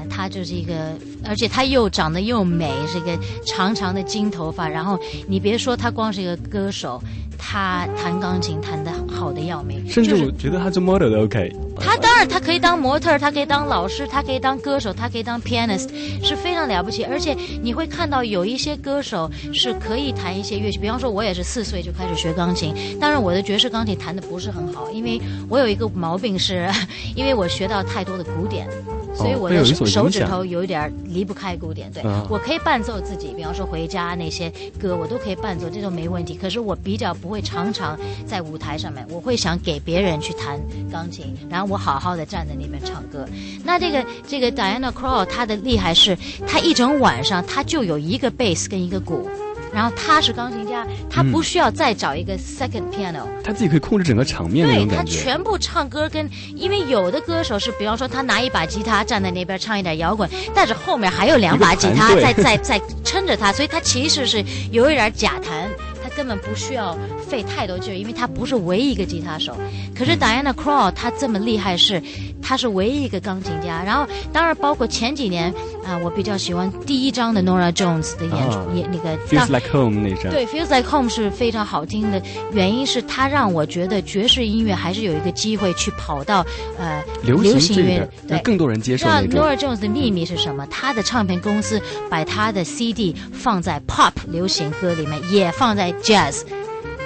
[0.04, 0.94] 呃，她就是一个，
[1.26, 7.02] 而且她又长得又美，是一个长长的金头发，然后你别说她光是一个歌手。
[7.46, 11.54] 他弹钢琴弹的好的要命，甚至我觉得他做 model 都 OK。
[11.76, 15.90] 他当然，他可以当模特，他可以当老师，他可以当歌手，他可以当 pianist，
[16.24, 17.04] 是非常了不起。
[17.04, 26.70] 而且你会看到有一些歌手是可以弹一些乐器，比方说，我也是四岁就开始学钢琴，当然我的爵士钢琴弹的不是很好，因为我有一个毛病是，
[27.14, 28.70] 因为我学到太多的古典。
[29.16, 36.36] 所以我的手指头有一点离不开古典，对我可以伴奏自己，比方说回家那些歌我都可以伴奏，这都没问题。
[36.36, 40.60] 可是我比较不会常常在舞台上面，我会想给别人去弹
[40.92, 43.28] 钢琴，然后我好好的站在那边唱歌。
[43.64, 49.30] 那这个这个 Diana Krall 她的厉害是，她一整晚上她就有一个贝斯跟一个鼓。
[49.74, 55.12] 然后他是钢琴家，他不需要再找一个 second piano，他自己可以控制整个场面那种感觉。
[55.12, 65.70] 对他全部唱歌跟，因为有的歌手是，比方说他拿一把吉他站在那边唱一点摇滚，但是后面还有两把吉他在在在撑着他，所以他其实是有一点假弹。
[66.04, 66.98] 他根本不需要
[67.34, 69.58] 费太多劲儿，因为他不是唯一一个吉他手。
[69.98, 72.00] 可是 Diana Krall 他这么厉害，是
[72.44, 73.84] 他是唯一一个钢琴家。
[73.84, 75.52] 然后当然包括前几年
[75.84, 80.32] 啊，我比较喜欢第一张的 Nora Jones 的演出，演那个 Feels Like Home 那张。
[80.32, 86.46] 对，Feels Like Home 是非常好听的，原因是他让我觉得爵士音乐还是有一个机会去跑到
[86.78, 89.08] 呃流行音乐，让更多人接受。
[89.08, 90.68] 那 Nora Jones 的秘密是什么？
[90.68, 95.92] 他的唱片公司把他的 CD 放在 Pop 流行歌里面，也放在。
[96.04, 96.42] Jazz，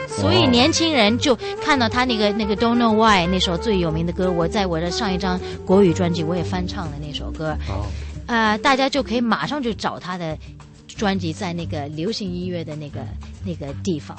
[0.07, 7.55] 所以年轻人就看到他那个那个 Don't Know Why 那首最有名的歌，我在我的上一张国语专辑我也翻唱了那首歌，
[8.25, 10.37] 呃，大家就可以马上就找他的
[10.87, 13.01] 专辑在那个流行音乐的那个
[13.47, 14.17] 那个地方。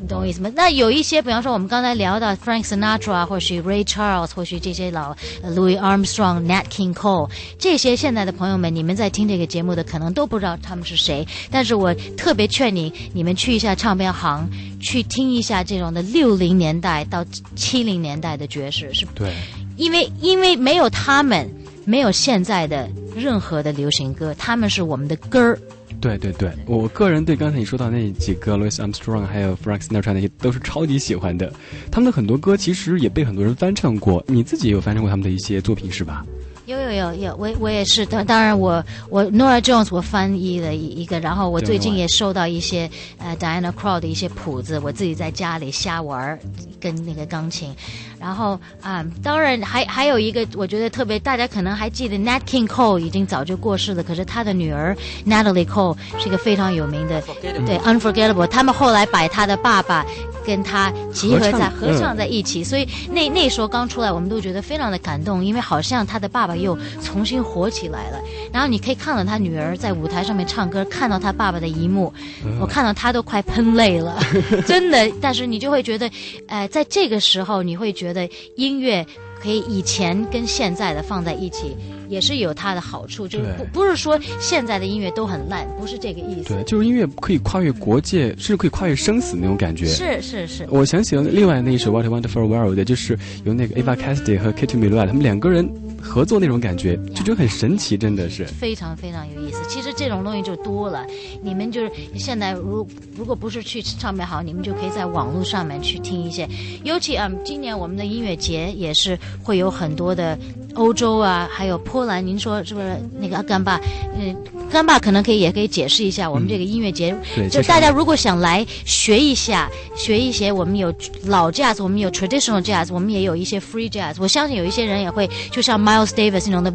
[0.00, 0.50] 你懂我意思吗？
[0.54, 11.26] 那有一些，比方说我们刚才聊到 Frank Sinatra，或许 Ray Charles，或许这些老 Louis Armstrong、Nat King Cole，这些现在的朋友们，你们在听这个节目的可能都不知道他们是谁。
[11.50, 14.48] 但是我特别劝你，你们去一下唱片行，
[14.80, 19.32] 去听一下这种的六零年代到七零年代的爵士，是对，
[19.76, 21.48] 因为因为没有他们，
[21.84, 25.56] 没有现在的任何的流行歌，他们是我们的根儿。
[26.02, 31.50] 对对对，我个人对刚才你说到那几个 Louis Armstrong 还有 Frank Sinatra 那些都是超级喜欢的，
[31.92, 36.26] 他们的很多歌其实也被很多人翻唱过，你自己也有翻唱过他们的一些作品是吧？
[36.66, 42.88] 有有有有，我我也是，当当然我我 Nora Jones 我翻译了一一个，然后我最近也收到一些
[43.18, 46.38] 呃 Diana Craw 的一些谱子，我自己在家里瞎玩
[46.80, 47.74] 跟那个钢琴，
[48.22, 60.06] 然后啊，当然还还有一个，我觉得特别，大家可能还记得 Nat King Cole 已经早就过世了，可是他的女儿 Natalie Cole 是一个非常有名的，对 Unforgettable，他们后来把他的爸爸
[60.46, 66.52] 跟他集合在合唱在一起，所以那那时候刚出来，我们都觉得非常的感动，因为好像他的爸爸。
[66.52, 68.20] 又重新火起来了，
[68.52, 72.12] 然后你可以看到他女儿在舞台上面唱歌，看到他爸爸的一幕，
[72.60, 74.16] 我看到他都快喷泪了，
[74.68, 75.10] 真的。
[75.18, 76.08] 但是你就会觉得，
[76.46, 78.11] 呃，在这个时候，你会觉得
[78.54, 79.06] 音乐
[79.40, 81.76] 可以以前跟现在的放在一起。
[82.12, 86.50] 也是有它的好处，就是不不是说现在的音乐都很烂，不是这个意思。
[86.50, 89.86] 对，就是音乐可以跨越国界，甚至可以跨越生死那种感觉。
[89.86, 90.66] 是是是。
[90.68, 95.66] 我想起了另外那一首《What a Wonderful World》，就是由那个 Eva Cassidy 和 Katy m i l l 他们两个人
[96.02, 98.44] 合作那种感觉，就觉得很神奇，真的是。
[98.44, 99.62] 非常非常有意思。
[99.68, 101.06] 其实这种东西就多了，
[101.42, 106.46] 你们就是现在如如果不是去唱片行，你们就可以在网络上面去听一些。
[106.84, 110.36] 尤其啊，今年我们的音乐节也是会有很多的
[110.74, 113.80] 欧洲啊，还有波兰，您说是不是那个干爸？
[114.18, 114.36] 嗯，
[114.70, 117.14] 干爸可能可以也可以解释一下我们这个音乐节。
[117.50, 120.92] 就大家如果想来学一下，学一些，我们有
[121.24, 124.16] 老 jazz，我们有 traditional jazz，我们也有一些 free jazz。
[124.18, 126.72] 我相信有一些人也会，就像 Miles Davis 那种的，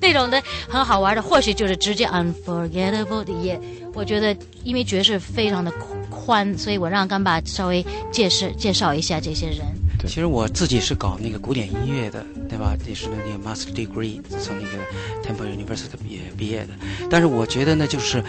[0.00, 3.60] 那种的很好玩的，或许就是直接 unforgettable 的也。
[3.94, 5.72] 我觉得因为爵士非常的
[6.08, 9.58] 宽，所以我让干爸稍微介绍介绍一下这些人。
[10.06, 12.76] 其实我自己是搞那个古典音乐的，对吧？
[12.86, 14.78] 也是那个 master degree，从那个
[15.22, 16.70] Temple University 毕业毕业的。
[17.10, 18.22] 但是我觉得呢，就是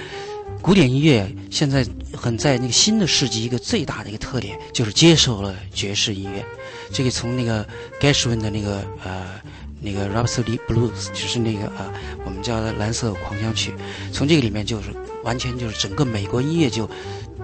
[0.62, 6.44] 古典音乐现在很在那个新的世纪一个最大的一个特点就是接受了爵士音乐，
[6.92, 7.66] 这个从那个
[8.00, 9.40] Gershwin 的那个呃
[9.80, 11.94] 那个 Rhapsody Blues 就是那个呃
[12.26, 13.74] 我们叫的蓝色狂想曲，
[14.12, 14.90] 从这个里面就是
[15.24, 16.90] 完全就是整个美国音乐就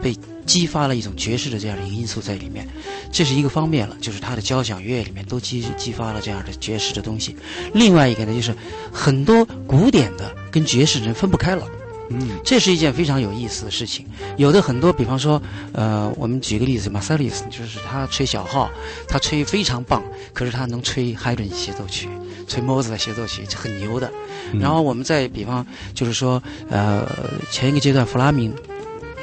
[0.02, 2.68] 被激发了一种爵士的这样的一个因素在里面，
[3.12, 7.36] 这是一个方面了，就是他的交响乐里面都激激发了这样的爵士的东西。
[7.74, 8.56] 另外一个呢，就是
[8.92, 11.68] 很多古典的跟爵士人分不开了。
[12.12, 14.06] 嗯，这是一件非常有意思的事情。
[14.38, 15.42] 有的很多，比方说，
[15.74, 18.70] 呃，我们举个例子，马塞利斯，就是他吹小号，
[19.08, 22.08] 他吹非常棒，可是他能吹海顿协奏曲，
[22.48, 24.12] 吹莫兹的协奏曲，很牛的。
[24.60, 27.10] 然后我们再比方，就是说，呃，
[27.50, 28.54] 前一个阶段，弗拉明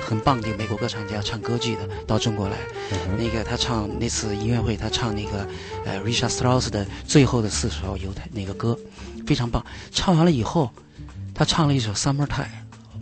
[0.05, 2.57] 很棒的美国歌唱家，唱歌剧的到中国来，
[3.17, 5.47] 那个他唱那次音乐会，他唱那个
[5.85, 8.79] 呃 Richard Strauss 的最后的四首犹太那个歌，
[9.27, 9.65] 非常棒。
[9.91, 10.71] 唱完了以后，
[11.35, 12.27] 他唱了一首《Summertime》。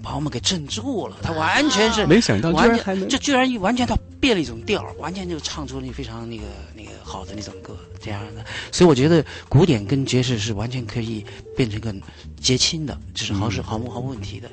[0.03, 8.43] 把我们给镇住了，他完全是没想到居完全这居然一完全他变了一种调，完全就唱出那非常那个那个好的那种歌这样的。
[8.73, 11.23] 所以我觉得古典跟爵士是完全可以
[11.55, 11.95] 变成一个
[12.41, 14.51] 结亲的，这是毫是毫无毫无问题的。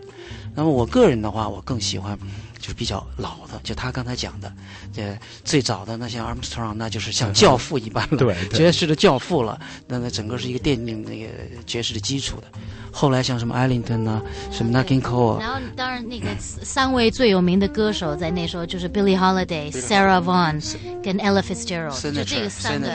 [0.58, 2.17] 那么我个人的话，我更喜欢
[2.58, 4.52] 就是比较老的，就他刚才讲的，
[4.96, 9.62] 呃最早的那像 Armstrong，那就是像教父一般了，对对爵士的教父了。
[9.86, 11.28] 那那整个是一个奠定那个
[11.67, 12.48] 爵士的基础的。
[12.91, 14.20] 后来像什么 Ellington 啊，
[14.52, 20.60] 什么 Nat King Cole 啊，然后当然那个三位最有名的歌手在那时候就是 Billie Holiday、Sarah Vaughan
[21.04, 22.89] 跟 Ella Fitzgerald，就这个三个。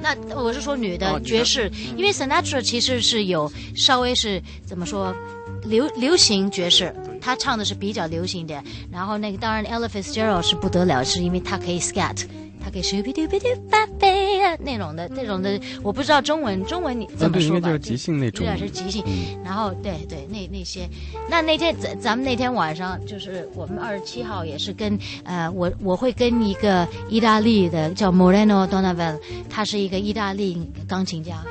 [0.00, 5.12] 那我是说女的哦女的爵士，因为 Sinatra 其实是有稍微是怎么说
[5.64, 8.62] 流流行爵士，他唱的是比较流行的。
[8.90, 12.26] 然后那个当然 Ella Fitzgerald 是不得了，是因为他可以 scat。
[12.64, 14.06] 他可以 s h o o b i d o b i d o b a b
[14.06, 17.66] a 那种的，那种的，我不知道中文，中文你怎么，说吧？
[17.66, 18.52] 就是即兴那种有。
[18.52, 19.04] 点是即兴。
[19.44, 20.88] 然后对对，那那些，
[21.28, 29.18] 那那天咱咱们那天晚上就是我们二十七号也是跟呃我我会跟一个意大利的叫 Moreno Donavel，
[29.50, 30.56] 他是一个意大利
[30.86, 31.42] 钢琴家。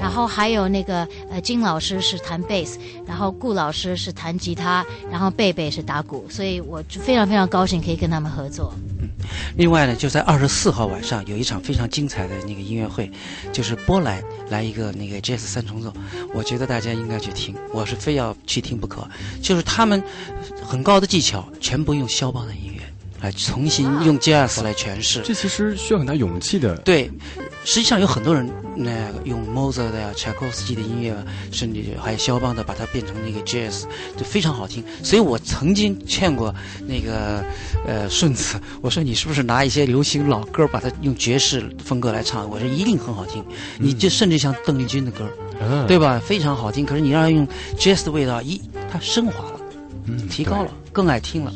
[0.00, 8.72] 然后还有那个呃金老师是弹贝斯，然后顾老师是弹吉他，然后贝贝是打鼓，所以我就非常非常高兴可以跟他们合作。
[9.00, 9.08] 嗯
[9.56, 13.10] 另外呢，就在二十四号晚上有一场非常精彩的那个音乐会，
[13.52, 15.92] 就是波兰来一个那个 Jazz 三重奏，
[16.34, 19.06] 我觉得大家应该去听，我是非要去听不可。
[19.40, 20.02] 就是他们
[20.62, 22.82] 很高的技巧，全部用肖邦的音乐
[23.20, 25.22] 来重新用 Jazz 来诠释。
[25.22, 26.76] 这其实需要很大勇气的。
[26.78, 27.10] 对，
[27.64, 33.84] 实际上有很多人那个用 Mozart 的呀、柴可夫斯基的音乐啊，甚至还有肖邦的，把它变成那个 jazz，
[34.16, 34.84] 就非常好听。
[35.02, 36.54] 所以我曾经劝过
[36.86, 37.42] 那个
[37.86, 42.48] 呃顺子，我说你是不是拿一些流行老歌，把它用爵士风格来唱？
[42.50, 43.42] 我说一定很好听。
[43.78, 45.28] 你就甚至像邓丽君的歌，
[45.60, 46.20] 嗯，对吧？
[46.24, 46.84] 非常好听。
[46.84, 47.48] 可是你让它用
[47.78, 48.60] jazz 的味道，一
[48.92, 49.60] 它升华了，
[50.06, 51.52] 嗯提高了，更爱听了。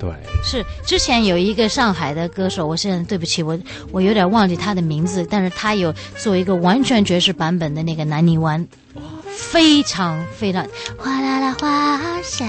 [0.00, 0.10] 对，
[0.42, 3.58] 是之前有一个上海的歌手，我现在对不起我
[3.92, 8.66] 我有点忘记他的名字，但是他有做一个完全爵士版本的那个南泥湾，
[9.30, 12.46] 非常非常哗啦啦哗下，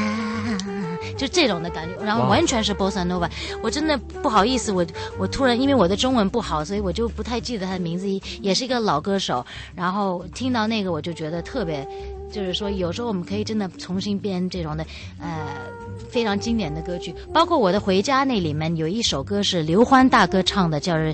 [1.17, 3.29] 就这种的感觉，然后完全是 bossa nova。
[3.61, 4.85] 我真的不好意思，我
[5.19, 8.07] 我突然因为我的中文不好，所以我就不太记得他的名字，
[8.41, 9.45] 也是一个老歌手。
[9.75, 11.85] 然后听到那个我就觉得特别，
[12.31, 14.85] 就是说有时候我们可以真的重新编这种的，
[15.19, 15.47] 呃。
[16.09, 21.13] 非常经典的歌曲，包括我的《回家》那里面有一首歌是刘欢大哥唱的，叫是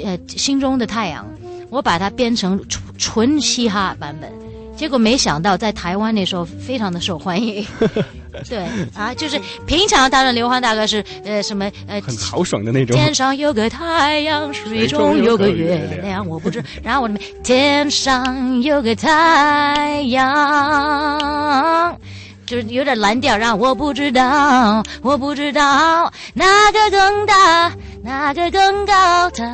[0.04, 1.26] 《呃心中的太阳》，
[1.68, 4.32] 我把它编成纯纯嘻哈版本，
[4.76, 7.66] 结果没想到在台湾那时候非常的受欢迎。
[8.46, 8.58] 对
[8.94, 12.94] 啊，就是平常当然刘欢大哥是呃什么呃很豪爽的那种。
[12.94, 16.62] 天上有个太阳，水中有个月亮，我不知。
[16.82, 21.98] 然后我里面天上有个太阳，
[22.44, 27.72] 就是有点蓝调，然后我不知道，我不知道哪个更大，
[28.02, 29.44] 哪个更高，太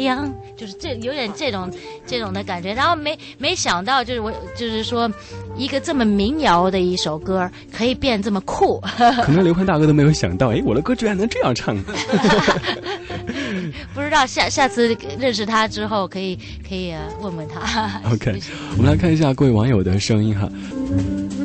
[0.00, 0.32] 阳。
[0.56, 1.68] 就是这有点这种
[2.06, 5.10] 这种的感觉，然后没没想到，就是我就是说，
[5.56, 8.80] 一个这么民谣的一首歌可以变这么酷，
[9.24, 11.76] 可能刘欢大哥都没有想到，哎，我的歌居然能这样唱。
[13.94, 16.38] 不知道下下次认识他之后，可以
[16.68, 18.00] 可以、呃问问他。
[18.10, 18.40] OK，
[18.76, 20.48] 我们来看一下各位网友的声音哈。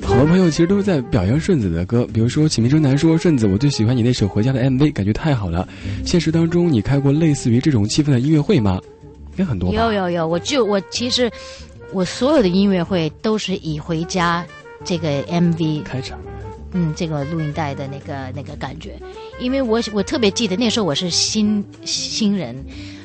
[0.03, 5.67] 好多朋友其实都是在表扬顺子的歌，比如说启明生南说顺子，我最喜欢你那首《回家》的 MV，感觉太好了。
[6.05, 8.79] 现实当中，你开过类似于这种气氛的音乐会吗？
[9.37, 9.73] 有很多。
[9.73, 11.31] 有有有，我就我其实
[11.93, 14.45] 我所有的音乐会都是以回家
[14.83, 16.19] 这个 MV 开场。
[16.73, 18.99] 嗯，这个录音带的那个那个感觉，
[19.39, 22.53] 因为我我特别记得那时候我是新新人，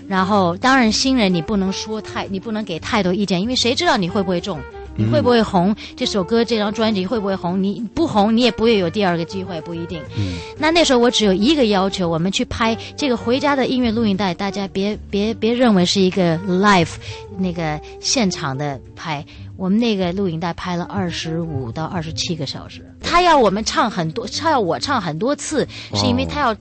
[0.09, 4.59] 然后当然新人你不能说太，你不能给太多意见，因为谁知道你会不会中，
[4.97, 5.75] 你会不会红？
[5.97, 7.63] 这首歌、这张专辑会不会红？
[7.63, 10.01] 你不红，你也不会有第二个机会，不一定。
[10.17, 16.95] 嗯，那那时候我只有一个要求，我们去拍这个回家的音乐录音带，大家别别别认为是一个 live
[17.39, 19.25] 那个现场的拍。
[19.57, 26.57] 我们那个录影带拍了二十五到二十七个小时，他要我们唱很多，他要我唱很多次，是因为他要。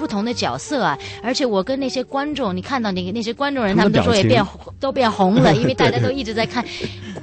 [0.00, 4.42] 不同的角色啊，而且我跟那些观众，你看到那个那些观众人，他们都说也变
[4.80, 6.64] 都变红了， 因为大家都一直在看。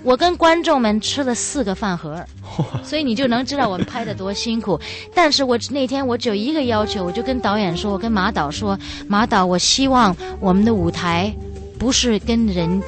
[0.04, 2.24] 我跟观众们吃了四个饭盒，
[2.84, 4.80] 所以你就能知道我们拍的多辛苦。
[5.12, 11.36] 但是我那天我只有一个要求，我就跟导演说，我跟马导说，马导，我希望我们的舞台
[11.80, 12.80] 不是跟人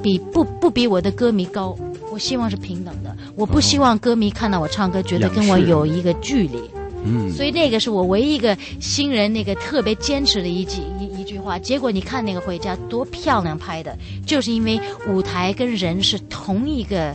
[0.00, 1.76] 比不不比我的歌迷高，
[2.12, 3.14] 我希望是平等的。
[3.34, 6.62] 我不希望歌迷看到我唱歌觉得跟我有一个距离。
[7.04, 11.58] 嗯，所以那个是我唯一一个新人那个特别坚持的一句一一句话。
[11.58, 13.96] 结果你看那个回家多漂亮拍的，
[14.26, 17.14] 就是因为舞台跟人是同一个，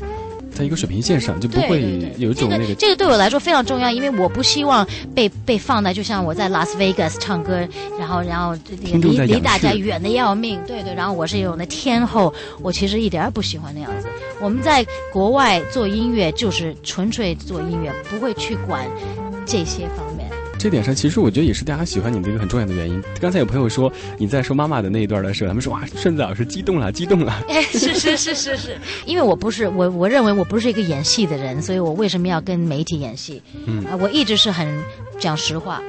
[0.54, 1.82] 在一个水平线上，就不会
[2.18, 2.76] 有一种那个。
[2.76, 4.86] 这个对我来说非常重要，因为我不希望
[5.16, 7.68] 被被放在就像我在拉斯维加斯唱歌，
[8.00, 10.60] 然后然后离离大家远的要命。
[10.68, 14.08] 对对，然后我是有那天后，我其实一点儿不喜欢那样子。
[14.42, 18.86] 我们在国外做音乐就是纯粹做音乐，不会去管。
[19.48, 20.30] 这些方面，
[20.60, 23.02] 这点上其实我觉得也是大家喜欢你的一个很重要的原因。
[23.22, 27.42] 刚才有朋友说你在说妈妈的那一段的时候，他们说哇，顺子老师激动了，激动了。
[27.48, 33.42] 哎，是是是是是，因为我不是我，我认为我不是一个演戏的人，所以我为什么要跟媒体演戏？
[33.66, 34.68] 嗯啊，我一直是很
[35.18, 35.82] 讲实话。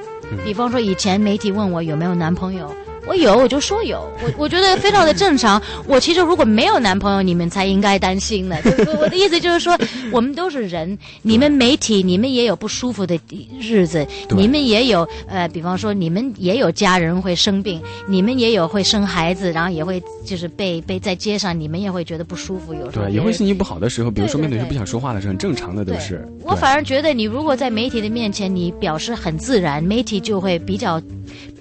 [0.45, 2.73] 比方说，以前媒体问我有没有男朋友。
[3.09, 5.59] 我有，我就说有，我我觉得非常的正常。
[5.87, 8.55] 我其实如果没有男朋友，你们才应该担心呢。
[8.99, 9.75] 我的意思就是说，
[10.13, 13.19] 我们都是人，你们媒体，你们也有不舒服的
[13.59, 26.23] 日子，你们也有呃，比方说你们也有家人会生病，你们也有会生孩子，然后也会就是被被在街上，你们也会觉得不舒服，有时候对，也会心情不好的时候，比如说面对不想说话的时候，很正常的都是。
[26.43, 31.01] 我反而觉得，你如果在媒体的面前，你表示很自然，媒体就会比较。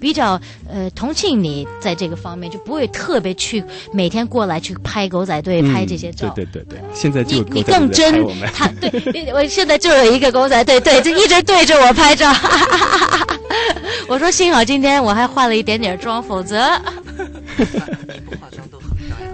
[0.00, 6.28] 比较呃同情你在这个方面，就不会特别去每天过来去拍狗仔队拍这些照。
[6.34, 12.32] 对对对对，现在就你更真，他对，我现在就有一个狗仔队，对，就一直对着我拍照。
[14.08, 16.68] 我说幸好今天我还化了一点点妆，否则。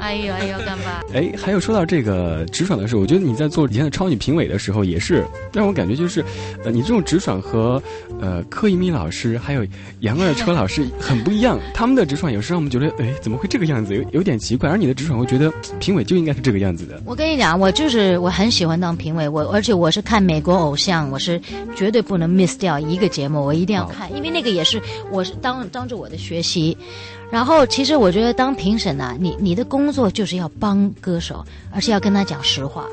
[0.05, 1.03] 哎呦哎呦，干爸！
[1.15, 6.23] 哎，还有说到这个直爽的时候，我觉得你在做以前的超女评委的时候，也是让我感觉就是，
[6.63, 7.83] 呃，你这种直爽和
[8.21, 9.67] 呃柯一敏老师还有
[10.01, 11.59] 杨二车老师很不一样。
[11.73, 13.95] 他们的直爽有时让我们觉得，哎，怎么会这个样子？
[13.95, 14.69] 有有点奇怪。
[14.69, 15.51] 而你的直爽，我觉得
[15.81, 17.03] 评委就应该是这个样子的。
[17.07, 21.41] 我跟你讲，我就是我很喜欢当评委，我而且我是看美国偶像，我是
[21.75, 24.79] 绝对不能 miss 掉一个节目，我一定要看，因为那个也是
[25.11, 26.77] 我是当当着我的学习。
[27.31, 32.87] 然后，其实我觉得当评审呢，你你的工作就是要帮歌手，而且要跟他讲实话。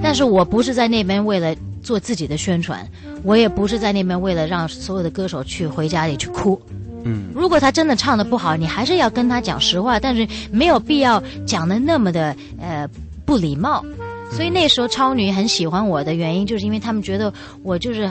[0.00, 2.86] 但是我不是在那边为了做自己的宣传，
[3.24, 6.60] 我也不是在那边为了让所有的歌手去回家里去哭。
[7.02, 12.88] 嗯，如果他真的唱的不好，你还是要跟他讲实话，但是没有必要讲的那么的呃
[13.24, 13.84] 不礼貌。
[14.30, 17.32] 所以那时候超女很喜欢我的原因，就是因为他们觉得
[17.64, 18.08] 我就是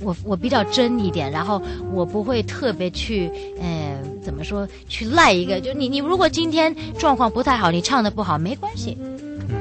[0.00, 1.60] 我我比较真一点，然后
[1.92, 3.97] 我不会特别去呃。
[4.28, 4.68] 怎么说？
[4.90, 5.58] 去赖一个？
[5.58, 8.94] 就你，你如果今天状况不太好，你唱的不好，没关系，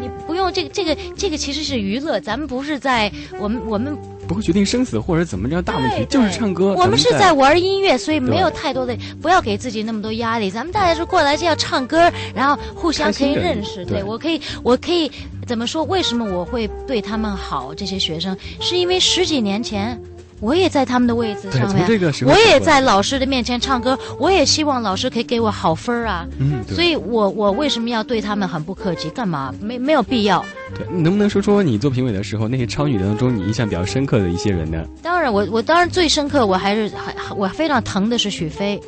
[0.02, 3.10] 你不用这个，这个，这个其实是娱乐，咱们不是在
[3.40, 3.98] 我们我们
[4.28, 6.74] 不会决定生死或者怎么着大问题，就是唱歌。
[6.74, 10.52] 我们是在玩音乐，所以没有太多的，不要给自己那么多压力。
[10.52, 13.86] 咱们大家是过来是要唱歌，然后互相可以认识。
[13.86, 15.10] 对我可以，我可以
[15.46, 15.82] 怎么说？
[15.86, 17.74] 为什么我会对他们好？
[17.74, 19.98] 这些学生是因为十几年前。
[20.40, 21.88] 我也在他们的位置上面，
[22.26, 26.28] 我也在老师的面前唱歌，我也希望老师可以给我好分儿啊。
[26.38, 29.10] 嗯，所以我我为什么要对他们很不客气？
[29.10, 29.52] 干嘛？
[29.60, 30.46] 没没有必要。
[30.76, 34.86] 对，能不能说说你做评委的时候，那些超女当中你印象比较深刻的一些人呢？
[35.02, 38.80] 当然，我我当然最深刻，我还是还我非常疼的是许飞。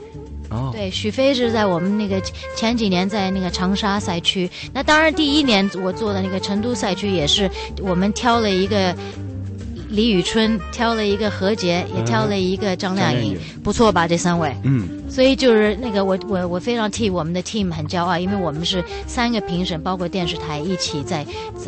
[0.52, 2.22] 哦，对，许飞是在我们那个
[2.56, 4.50] 前几年在那个长沙赛区。
[4.72, 7.50] 那当然，第一年我做的那个成都赛区也是
[7.82, 8.95] 我们挑了一个。
[9.90, 14.08] 李宇春挑了一个何洁，也挑了一个张靓颖，不错吧？
[14.08, 21.26] 这三位，嗯，所以就是那个我我我非常替我们的 team 很骄傲，因为我们是三个评审，包括电视台一起在，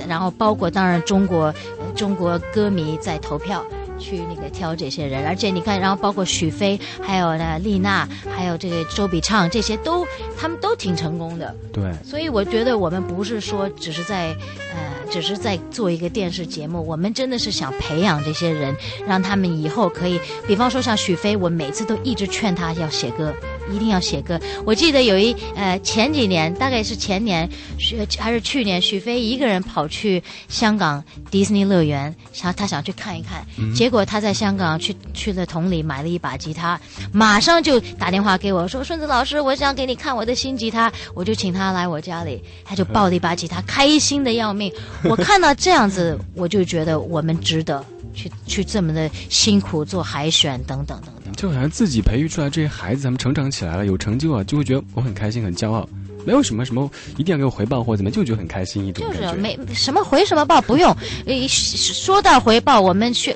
[0.08, 1.54] 然后包括当然中国
[1.96, 3.66] 中国歌迷在投票。
[4.02, 10.06] 去那个挑这些人，而且你看，然后包括许飞，还有呢丽娜，还有这个周笔畅，这些都
[10.38, 11.56] 他们都挺成功的。
[11.72, 14.36] 对，所以我觉得我们不是说只是在
[14.74, 18.76] 呃，只是在做一个电视节目，我们真的是想培养这些人，
[19.08, 23.34] 让他们以后可以，比方说像许飞，我每次都一直劝他要写歌，
[23.74, 24.40] 一定要写歌。
[24.66, 27.50] 我记得有一呃前几年，大概是前年
[27.80, 36.80] 许还是去年，许飞一个人跑去香港迪士尼乐园，想他想去看一看，结果他在香港去去了同里买了一把吉他，
[37.12, 44.72] 马上就打电话给我说：“顺子老师，我想给你看我的新吉他。”我就请他来我家里，他就抱了一把吉他，开心的要命。
[45.04, 47.84] 我看到这样子，我就觉得我们值得
[48.14, 51.34] 去去这么的辛苦做海选等等等等。
[51.34, 55.88] 就好像自己培育出来这些孩子，他们成长起来了，有成就啊，就会觉得我很开心、很骄傲。
[56.24, 56.88] 没有什么什么
[57.18, 59.34] 一定要给我回报或怎么，就觉得很开心一种就是。
[59.34, 60.96] 没什么回什么报，不用。
[61.26, 63.36] 呃说到回报，我们去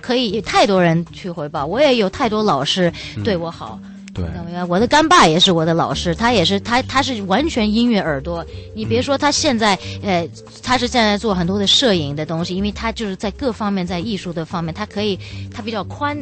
[0.00, 3.78] 可以太多人去回报，我也有太多老师对我好。
[4.14, 4.24] 对？
[4.68, 8.44] 我的干爸也是我的老师，他也是他他是完全音乐耳朵。
[8.74, 10.26] 你别说他现在呃，
[10.62, 15.18] 他是现在做很多的摄影的东西，因为他就是在各方面在艺术的方面，他可以
[15.52, 16.16] 他比较宽。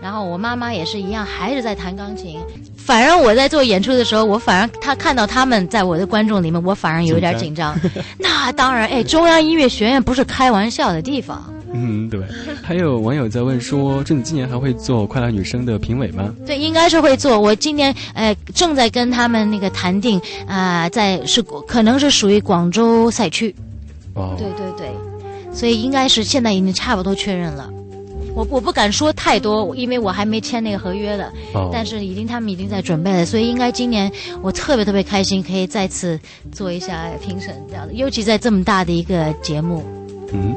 [0.00, 2.38] 然后我妈妈也是一样，还是在弹钢琴。
[2.76, 7.76] 反而我在做演出的时候，我反而他看到他们在我的观众里面，我反而有点紧张。
[8.16, 11.52] 那当然，哎，中央音乐学院不是开玩笑的地方。
[11.72, 12.20] 嗯，对。
[12.62, 16.34] 还有网友在问说，郑子今年还会做《快乐女声》的评委吗？
[16.46, 17.38] 对，应该是会做。
[17.38, 23.54] 我今年呃正在跟他们那个谈定啊、在是可能是属于广州赛区。
[24.14, 24.90] 哦，对对对，
[25.52, 27.70] 所以应该是现在已经差不多确认了。
[28.34, 31.32] 我我不敢说太多，因为我还没签那个合约的。
[31.54, 34.10] 哦但是已经他们已经在准备了，所以应该今年
[34.42, 36.18] 我特别特别开心，可以再次
[36.52, 39.84] 做一下评审这样的，尤其在这么大的一个节目。
[40.32, 40.54] 嗯，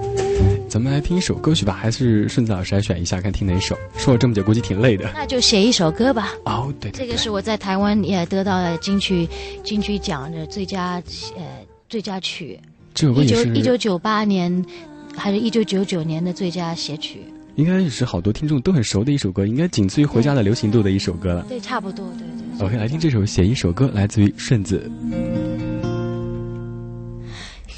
[0.71, 3.77] 咱们来听一首歌曲吧，还是顺子老师来选一下，看听哪首？
[3.97, 5.11] 说了这么久，估计挺累的。
[5.13, 6.29] 那就写一首歌吧。
[6.45, 9.27] 哦，对对对这个是我在台湾也得到了金曲
[9.65, 10.93] 金曲奖的最佳
[11.35, 11.43] 呃
[11.89, 12.59] 最佳曲，一
[12.93, 14.65] 这首歌也是九一九九八年
[15.13, 17.19] 还是一九九九年的最佳写曲。
[17.55, 21.45] 应该也是好多听众都很熟的一首歌，应该仅次于《回家》的流行度的一首歌了。
[21.49, 22.25] 对，差不多，对
[22.57, 22.65] 对。
[22.65, 24.89] OK，来听这首《写一首歌》，来自于顺子。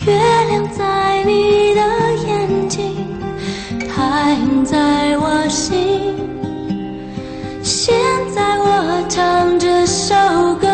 [0.06, 2.03] 月亮在你的
[2.44, 3.08] 眼睛，
[3.80, 6.14] 太在我心。
[7.62, 7.96] 现
[8.36, 10.14] 在我唱这首
[10.56, 10.68] 歌，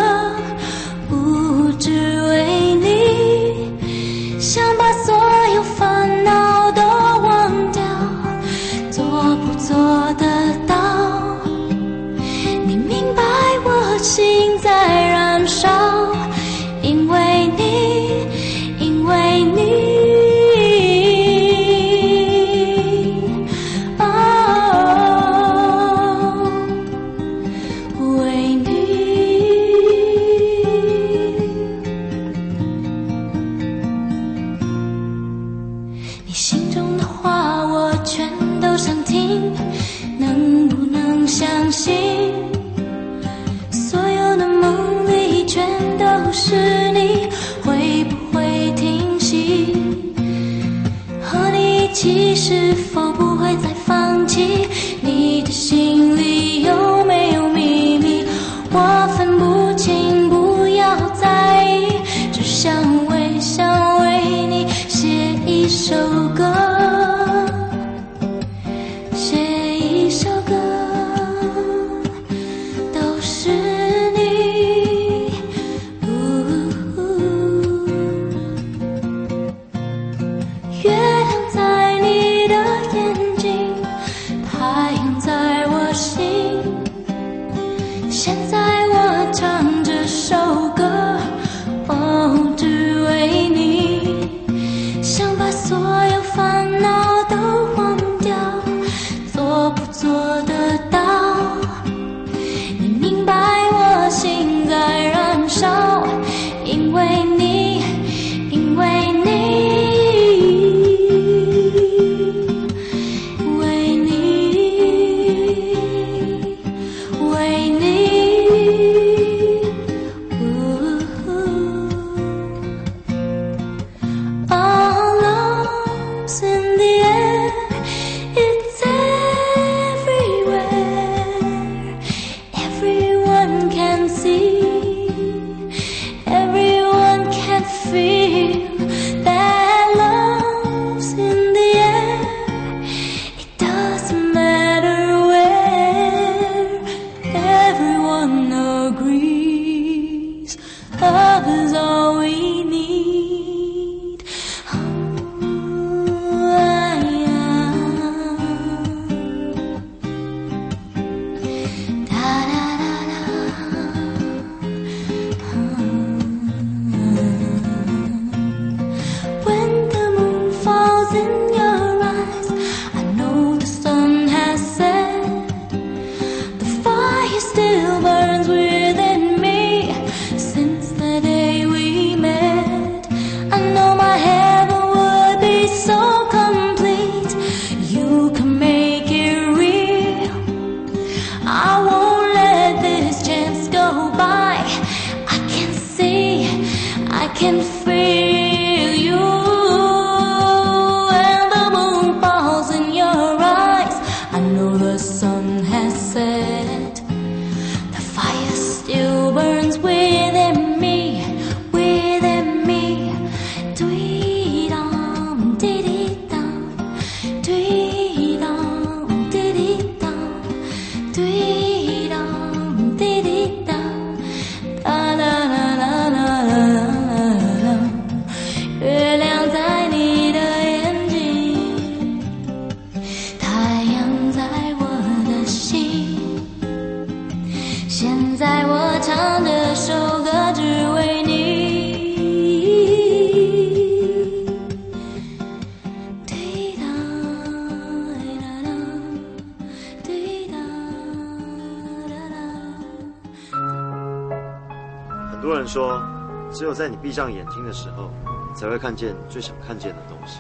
[256.80, 258.10] 在你闭上眼睛的时候，
[258.56, 260.40] 才会看见最想看见的东西。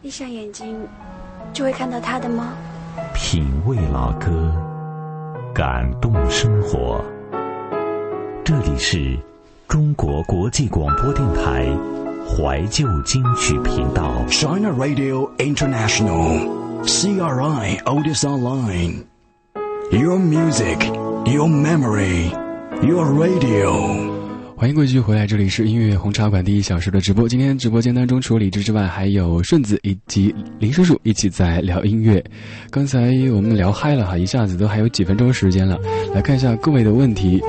[0.00, 0.74] 闭上眼睛
[1.52, 2.54] 就会看到他的吗？
[3.14, 4.30] 品味老歌，
[5.54, 7.04] 感动生活。
[8.42, 9.14] 这里是
[9.68, 11.66] 中国国际广播电台
[12.26, 14.24] 怀旧金曲频道。
[14.28, 16.48] China Radio International,
[16.82, 19.04] CRI Otis Online.
[19.90, 20.82] Your music,
[21.26, 22.32] your memory,
[22.80, 24.18] your radio.
[24.60, 27.26] 欢迎各位继续回来，这里是音乐红茶馆第一小时的直播。
[27.26, 32.22] 今天直播间当中，除了李志之外，还有顺子以及林叔叔一起在聊音乐。
[32.68, 35.80] 刚才我们聊嗨了哈，一下子都还有几分钟时间了，
[36.14, 37.42] 来看一下各位的问题。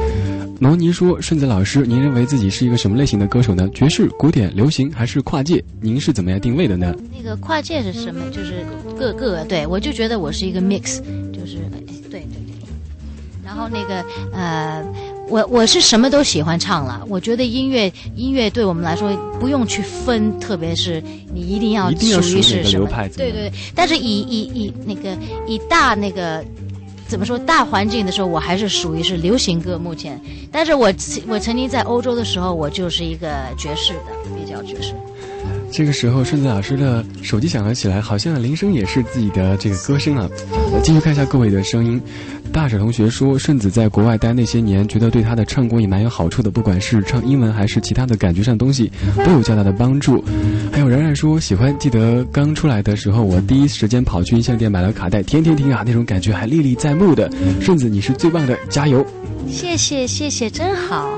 [0.57, 3.67] 毛尼说：“顺子老师，您认为自己是一个什么类型的歌手呢？
[3.73, 5.61] 爵士、古典、流行还是跨界？
[5.81, 8.23] 您是怎么样定位的呢？”那个跨界是什么？
[8.31, 8.65] 就是
[8.97, 11.01] 各个对我就觉得我是一个 mix，
[11.33, 11.57] 就是
[12.09, 12.55] 对对对。
[13.43, 14.01] 然后那个
[14.31, 14.81] 呃，
[15.31, 17.01] 我我是什么都喜欢唱了。
[17.07, 19.09] 我觉得音乐音乐对我们来说
[19.39, 21.01] 不用去分，特别是
[21.33, 23.51] 你一定要属于是什么对对。
[23.73, 25.17] 但是以以以那个
[25.47, 26.43] 以大那个。
[27.07, 30.17] 怎么说大环境的时候，我还是属于是流行歌目前，
[30.49, 30.87] 但是我
[31.27, 33.27] 我曾经在欧洲的时候，我就是一个
[33.57, 34.93] 爵士的，比较爵士。
[35.71, 40.29] 这个时候，顺子老师的手机响了起来，好像铃声也是自己的这个歌声啊。
[40.73, 42.01] 呃继续看一下各位的声音。
[42.51, 48.91] 大舍同学说，顺子在国外待那些年，觉得对他的唱功也蛮有好处的，不管是唱英文还是其他的感觉上东西，
[49.25, 50.21] 都有较大的帮助。
[50.69, 57.31] 还有然然说，喜欢，记得刚出来的时候，我第一时间跑去音像店买了卡带，天天听啊，那种感觉还历历在目的。
[57.61, 59.05] 顺子，你是最棒的，加油！
[59.47, 61.17] 谢谢谢谢，真好。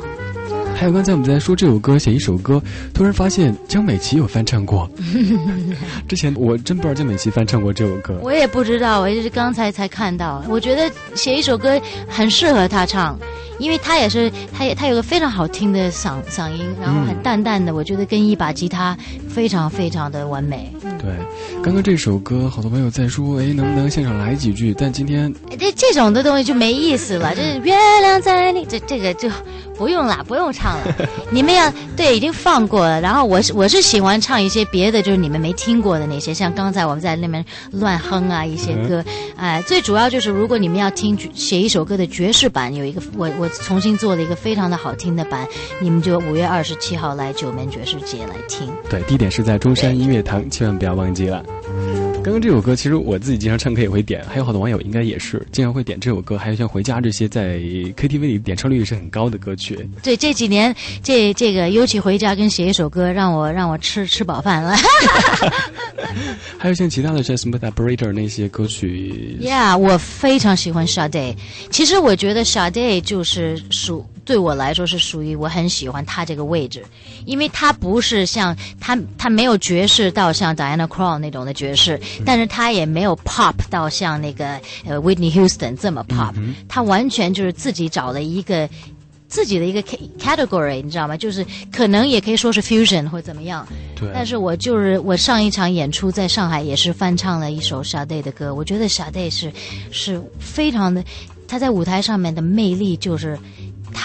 [0.84, 2.62] 还有刚才我们在说这首歌，写一首歌，
[2.94, 4.86] 突然发现江美琪有翻唱过。
[6.10, 8.20] 之前我真不知道江美琪翻唱过这首歌。
[8.22, 10.44] 我也不知道，我就是刚才才看到。
[10.50, 11.80] 我觉得写一首歌
[12.10, 13.18] 很适合她唱，
[13.60, 18.98] 因为她也是，她也她有个非常好听的嗓嗓音，然后很淡淡的，我觉得跟一把吉他
[19.30, 20.70] 非常非常的完美。
[21.00, 21.14] 对，
[21.64, 24.76] 刚刚这首歌，好多朋友在说，哎，能不能现场来几句？
[24.78, 29.30] 但今天哎这这种的东西就没意思了，就是月亮在你这这个就
[29.78, 31.10] 不用啦，不用唱了。
[31.32, 39.04] 你们要对已经放过了，然后我是我是喜欢唱一些别的，就是你们没听过的那些，像刚才我们在那边乱哼啊一些歌，
[39.36, 45.48] 哎、最主要就是如果你们要听写一首歌的爵士版，有一个我我重新做了一个非常的好听的版，
[45.82, 48.72] 你们就五月二十七号来九门爵士节来听。
[48.90, 51.44] 对，地点是在中山音乐堂，千万不要忘记了。
[52.24, 59.78] 刚刚这首歌，其实我自己经常唱歌也会点，还有好多网友应该也是经常会点这首歌，还有像《回家》这些在 KTV 里点唱率也是很高的歌曲。
[60.02, 64.74] 对，这几年这这个尤其回家跟写一首歌，让我让我吃吃饱饭了。
[66.58, 71.36] 还有像其他的像 Smooth Operator 那些歌曲，Yeah，我非常喜欢 Sade。
[71.72, 76.84] 其实我觉得 Sade 就是属对我来说是属于我很喜欢他这个位置，
[77.26, 86.34] 因为他不是像他他没有爵士到像 Diana Krall 那种的爵士，但是他也没有 pop 到像那个呃 Whitney Houston 这么 pop，、
[86.68, 88.70] 他完全就是自己找了一个。
[89.26, 91.18] 自己的一个 ca- category，你知道吗？
[91.18, 93.68] 就是可能也可以说是 fusion 或怎么样。
[93.96, 99.52] 对但是我就是我上一场演出在上海也是翻唱了一首 Sade 的歌，我觉得 Sade 是
[99.90, 101.04] 是非常的，
[101.48, 103.36] 他在舞台上面的魅力就是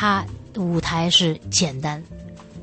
[0.00, 0.24] 他
[0.54, 2.00] 舞台是简单，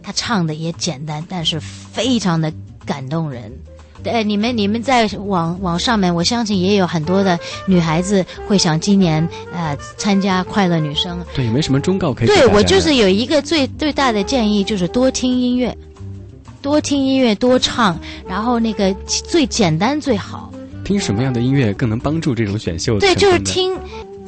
[0.02, 2.50] 他唱的也简单，但是非常的
[2.86, 3.52] 感动人。
[4.06, 11.20] 呃，你们你们在网网上面，我相信也有很多的女孩子会想今年呃参加快乐女声。
[11.34, 12.28] 对，有没有什么忠告可以？
[12.28, 15.78] 对我就是有一个最最大的建议，就是多听音乐，
[16.62, 20.54] 多听音乐，多唱，然后那个最简单最好。
[20.86, 22.98] 听什么样的音乐更能帮助这种选秀？
[22.98, 23.78] 对，就是听。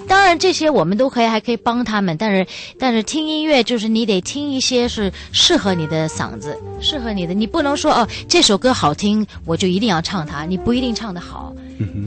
[0.08, 2.16] 当然，这些我们都可以，还可以帮他们。
[2.18, 2.48] 但是，
[2.80, 7.34] 但是听音乐就是你得听一些是适合你的嗓子，适合你的。
[7.34, 10.46] 你不能说哦，这首歌好听，我就一定要唱它。
[10.46, 11.54] 你不一定唱得好。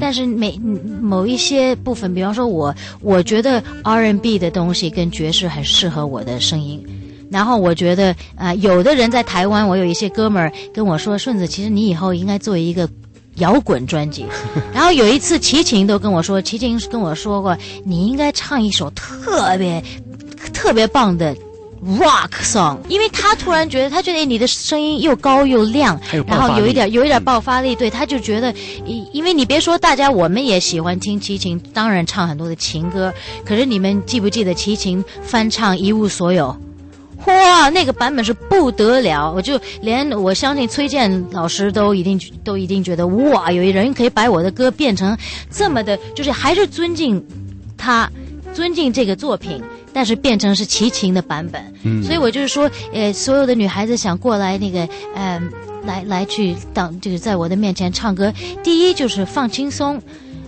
[0.00, 0.58] 但是每
[1.00, 6.84] 某一些部分，比方说我，我觉得 R&B 的东西跟爵士很适合我的声音。
[7.30, 12.88] 然后我觉得啊，有的人在台湾，我有一些哥们儿跟我说：“顺子，其实你以后应该做一个。”
[13.40, 14.24] 摇滚专辑，
[14.72, 19.82] 然后有一次齐秦都跟我说，齐秦跟我说过，你应该唱一首特别
[20.54, 21.34] 特别棒的
[21.98, 28.54] rock song，因为他突然觉得，他觉得你的声音又高又亮，然后有一点有一点爆发力，对，他就觉得，
[29.12, 33.12] 因为你别说大家，我们也喜欢听齐秦，当然唱很多的情歌，
[33.46, 36.48] 可是你们记不记得齐秦翻唱《一无所有》？
[37.26, 39.30] 哇，那个版本是不得了！
[39.30, 45.16] 我就连我相信崔健老师都一定都一定觉得哇，有一人可以把我的歌变成
[45.50, 47.22] 这么的，就是还是尊敬
[47.76, 48.10] 他，
[48.54, 49.62] 尊敬这个作品，
[49.92, 51.62] 但是变成是齐秦的版本。
[51.82, 55.40] 嗯，所以我就是说，呃，所有的女孩子想过来那个，呃，
[55.84, 60.00] 来来去当就是在我的面前唱歌，第一就是放轻松，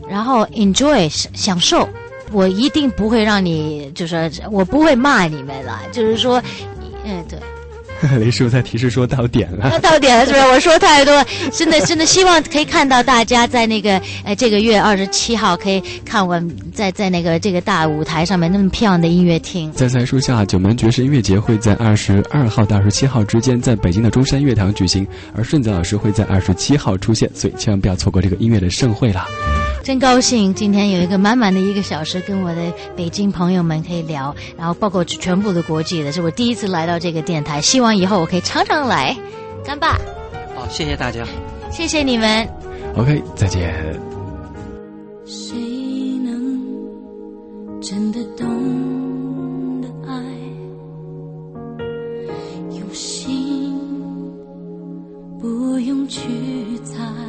[0.08, 1.88] 然后 enjoy 享受。
[2.32, 6.42] 我一定不会让你，就是我不会骂你们的，就是说，
[7.04, 7.38] 嗯，对。
[8.18, 10.44] 雷叔在提示说到点了，到点了是不是？
[10.46, 16.42] 我说太多，真的真的希望可以看到大家在那个呃这个月二十七号可以看我
[16.74, 19.70] 在在那个这个大舞台上面那么漂亮的音乐厅。
[19.70, 25.06] 在三说下，九门爵士音乐节会在二十二号到二十七号之间在北京的中山乐堂举行，
[25.36, 29.24] 而顺子老师会在二十七号出现，所以千万不要错过这个音乐的盛会了。
[29.82, 39.16] 真高兴，今天有一个满满的一个小时，跟我的北京朋友们可以聊，然后包括全部的国际的，是我第一次来到这个电台，希望以后我可以常常来。
[39.64, 39.98] 干爸，
[40.54, 41.26] 好，谢谢大家，
[41.70, 42.48] 谢谢你们。
[42.96, 43.74] OK，再见。
[45.26, 45.56] 谁
[46.22, 46.60] 能
[47.80, 50.14] 真的懂得爱？
[52.70, 53.76] 用心，
[55.40, 56.20] 不用去
[56.84, 57.21] 猜。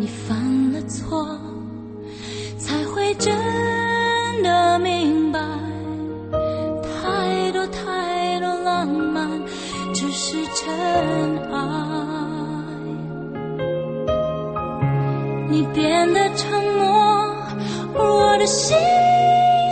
[0.00, 1.28] 你犯了错，
[2.56, 3.30] 才会真
[4.42, 5.38] 的明白，
[6.32, 9.28] 太多太多浪漫
[9.92, 10.74] 只是尘
[11.52, 11.58] 埃。
[15.50, 17.36] 你变得沉默，
[17.92, 18.74] 我的心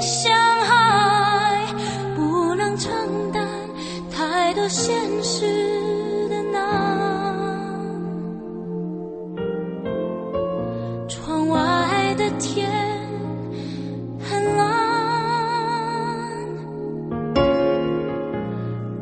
[0.02, 1.64] 像海，
[2.14, 2.92] 不能承
[3.32, 3.48] 担
[4.14, 5.87] 太多现实。
[12.38, 12.70] 天
[14.20, 14.64] 很蓝，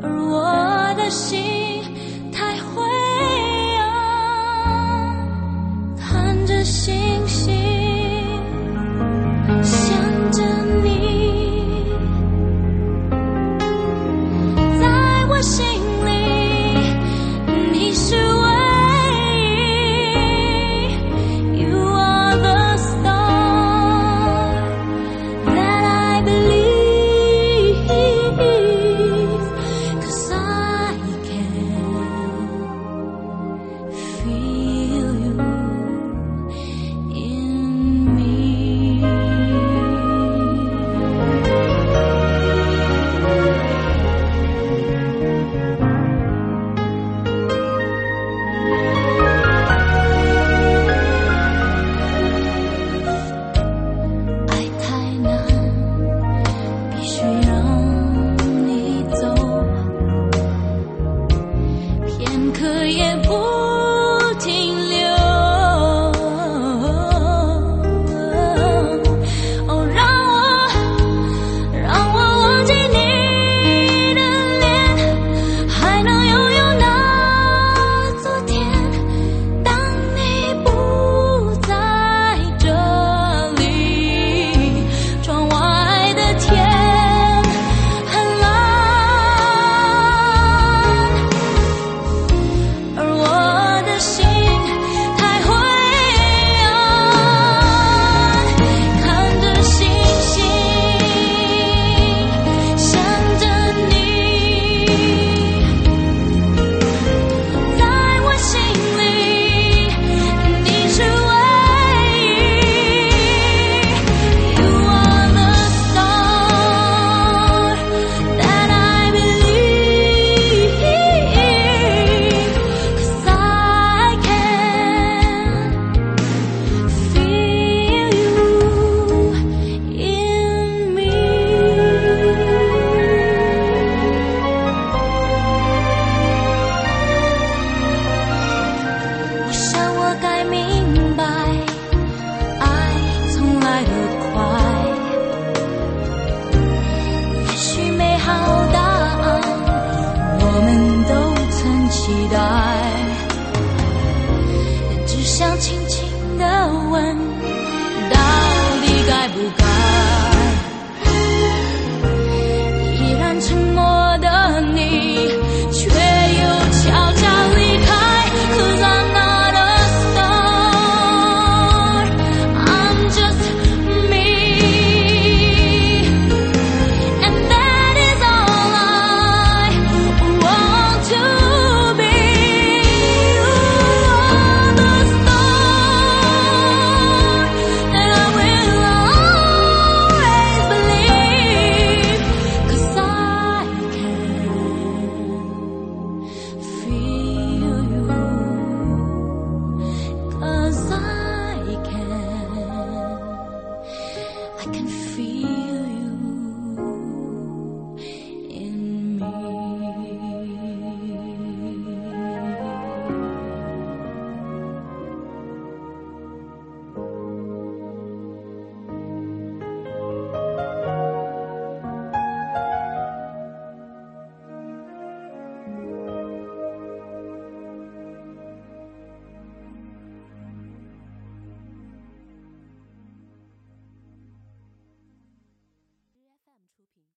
[0.01, 1.66] 而我的心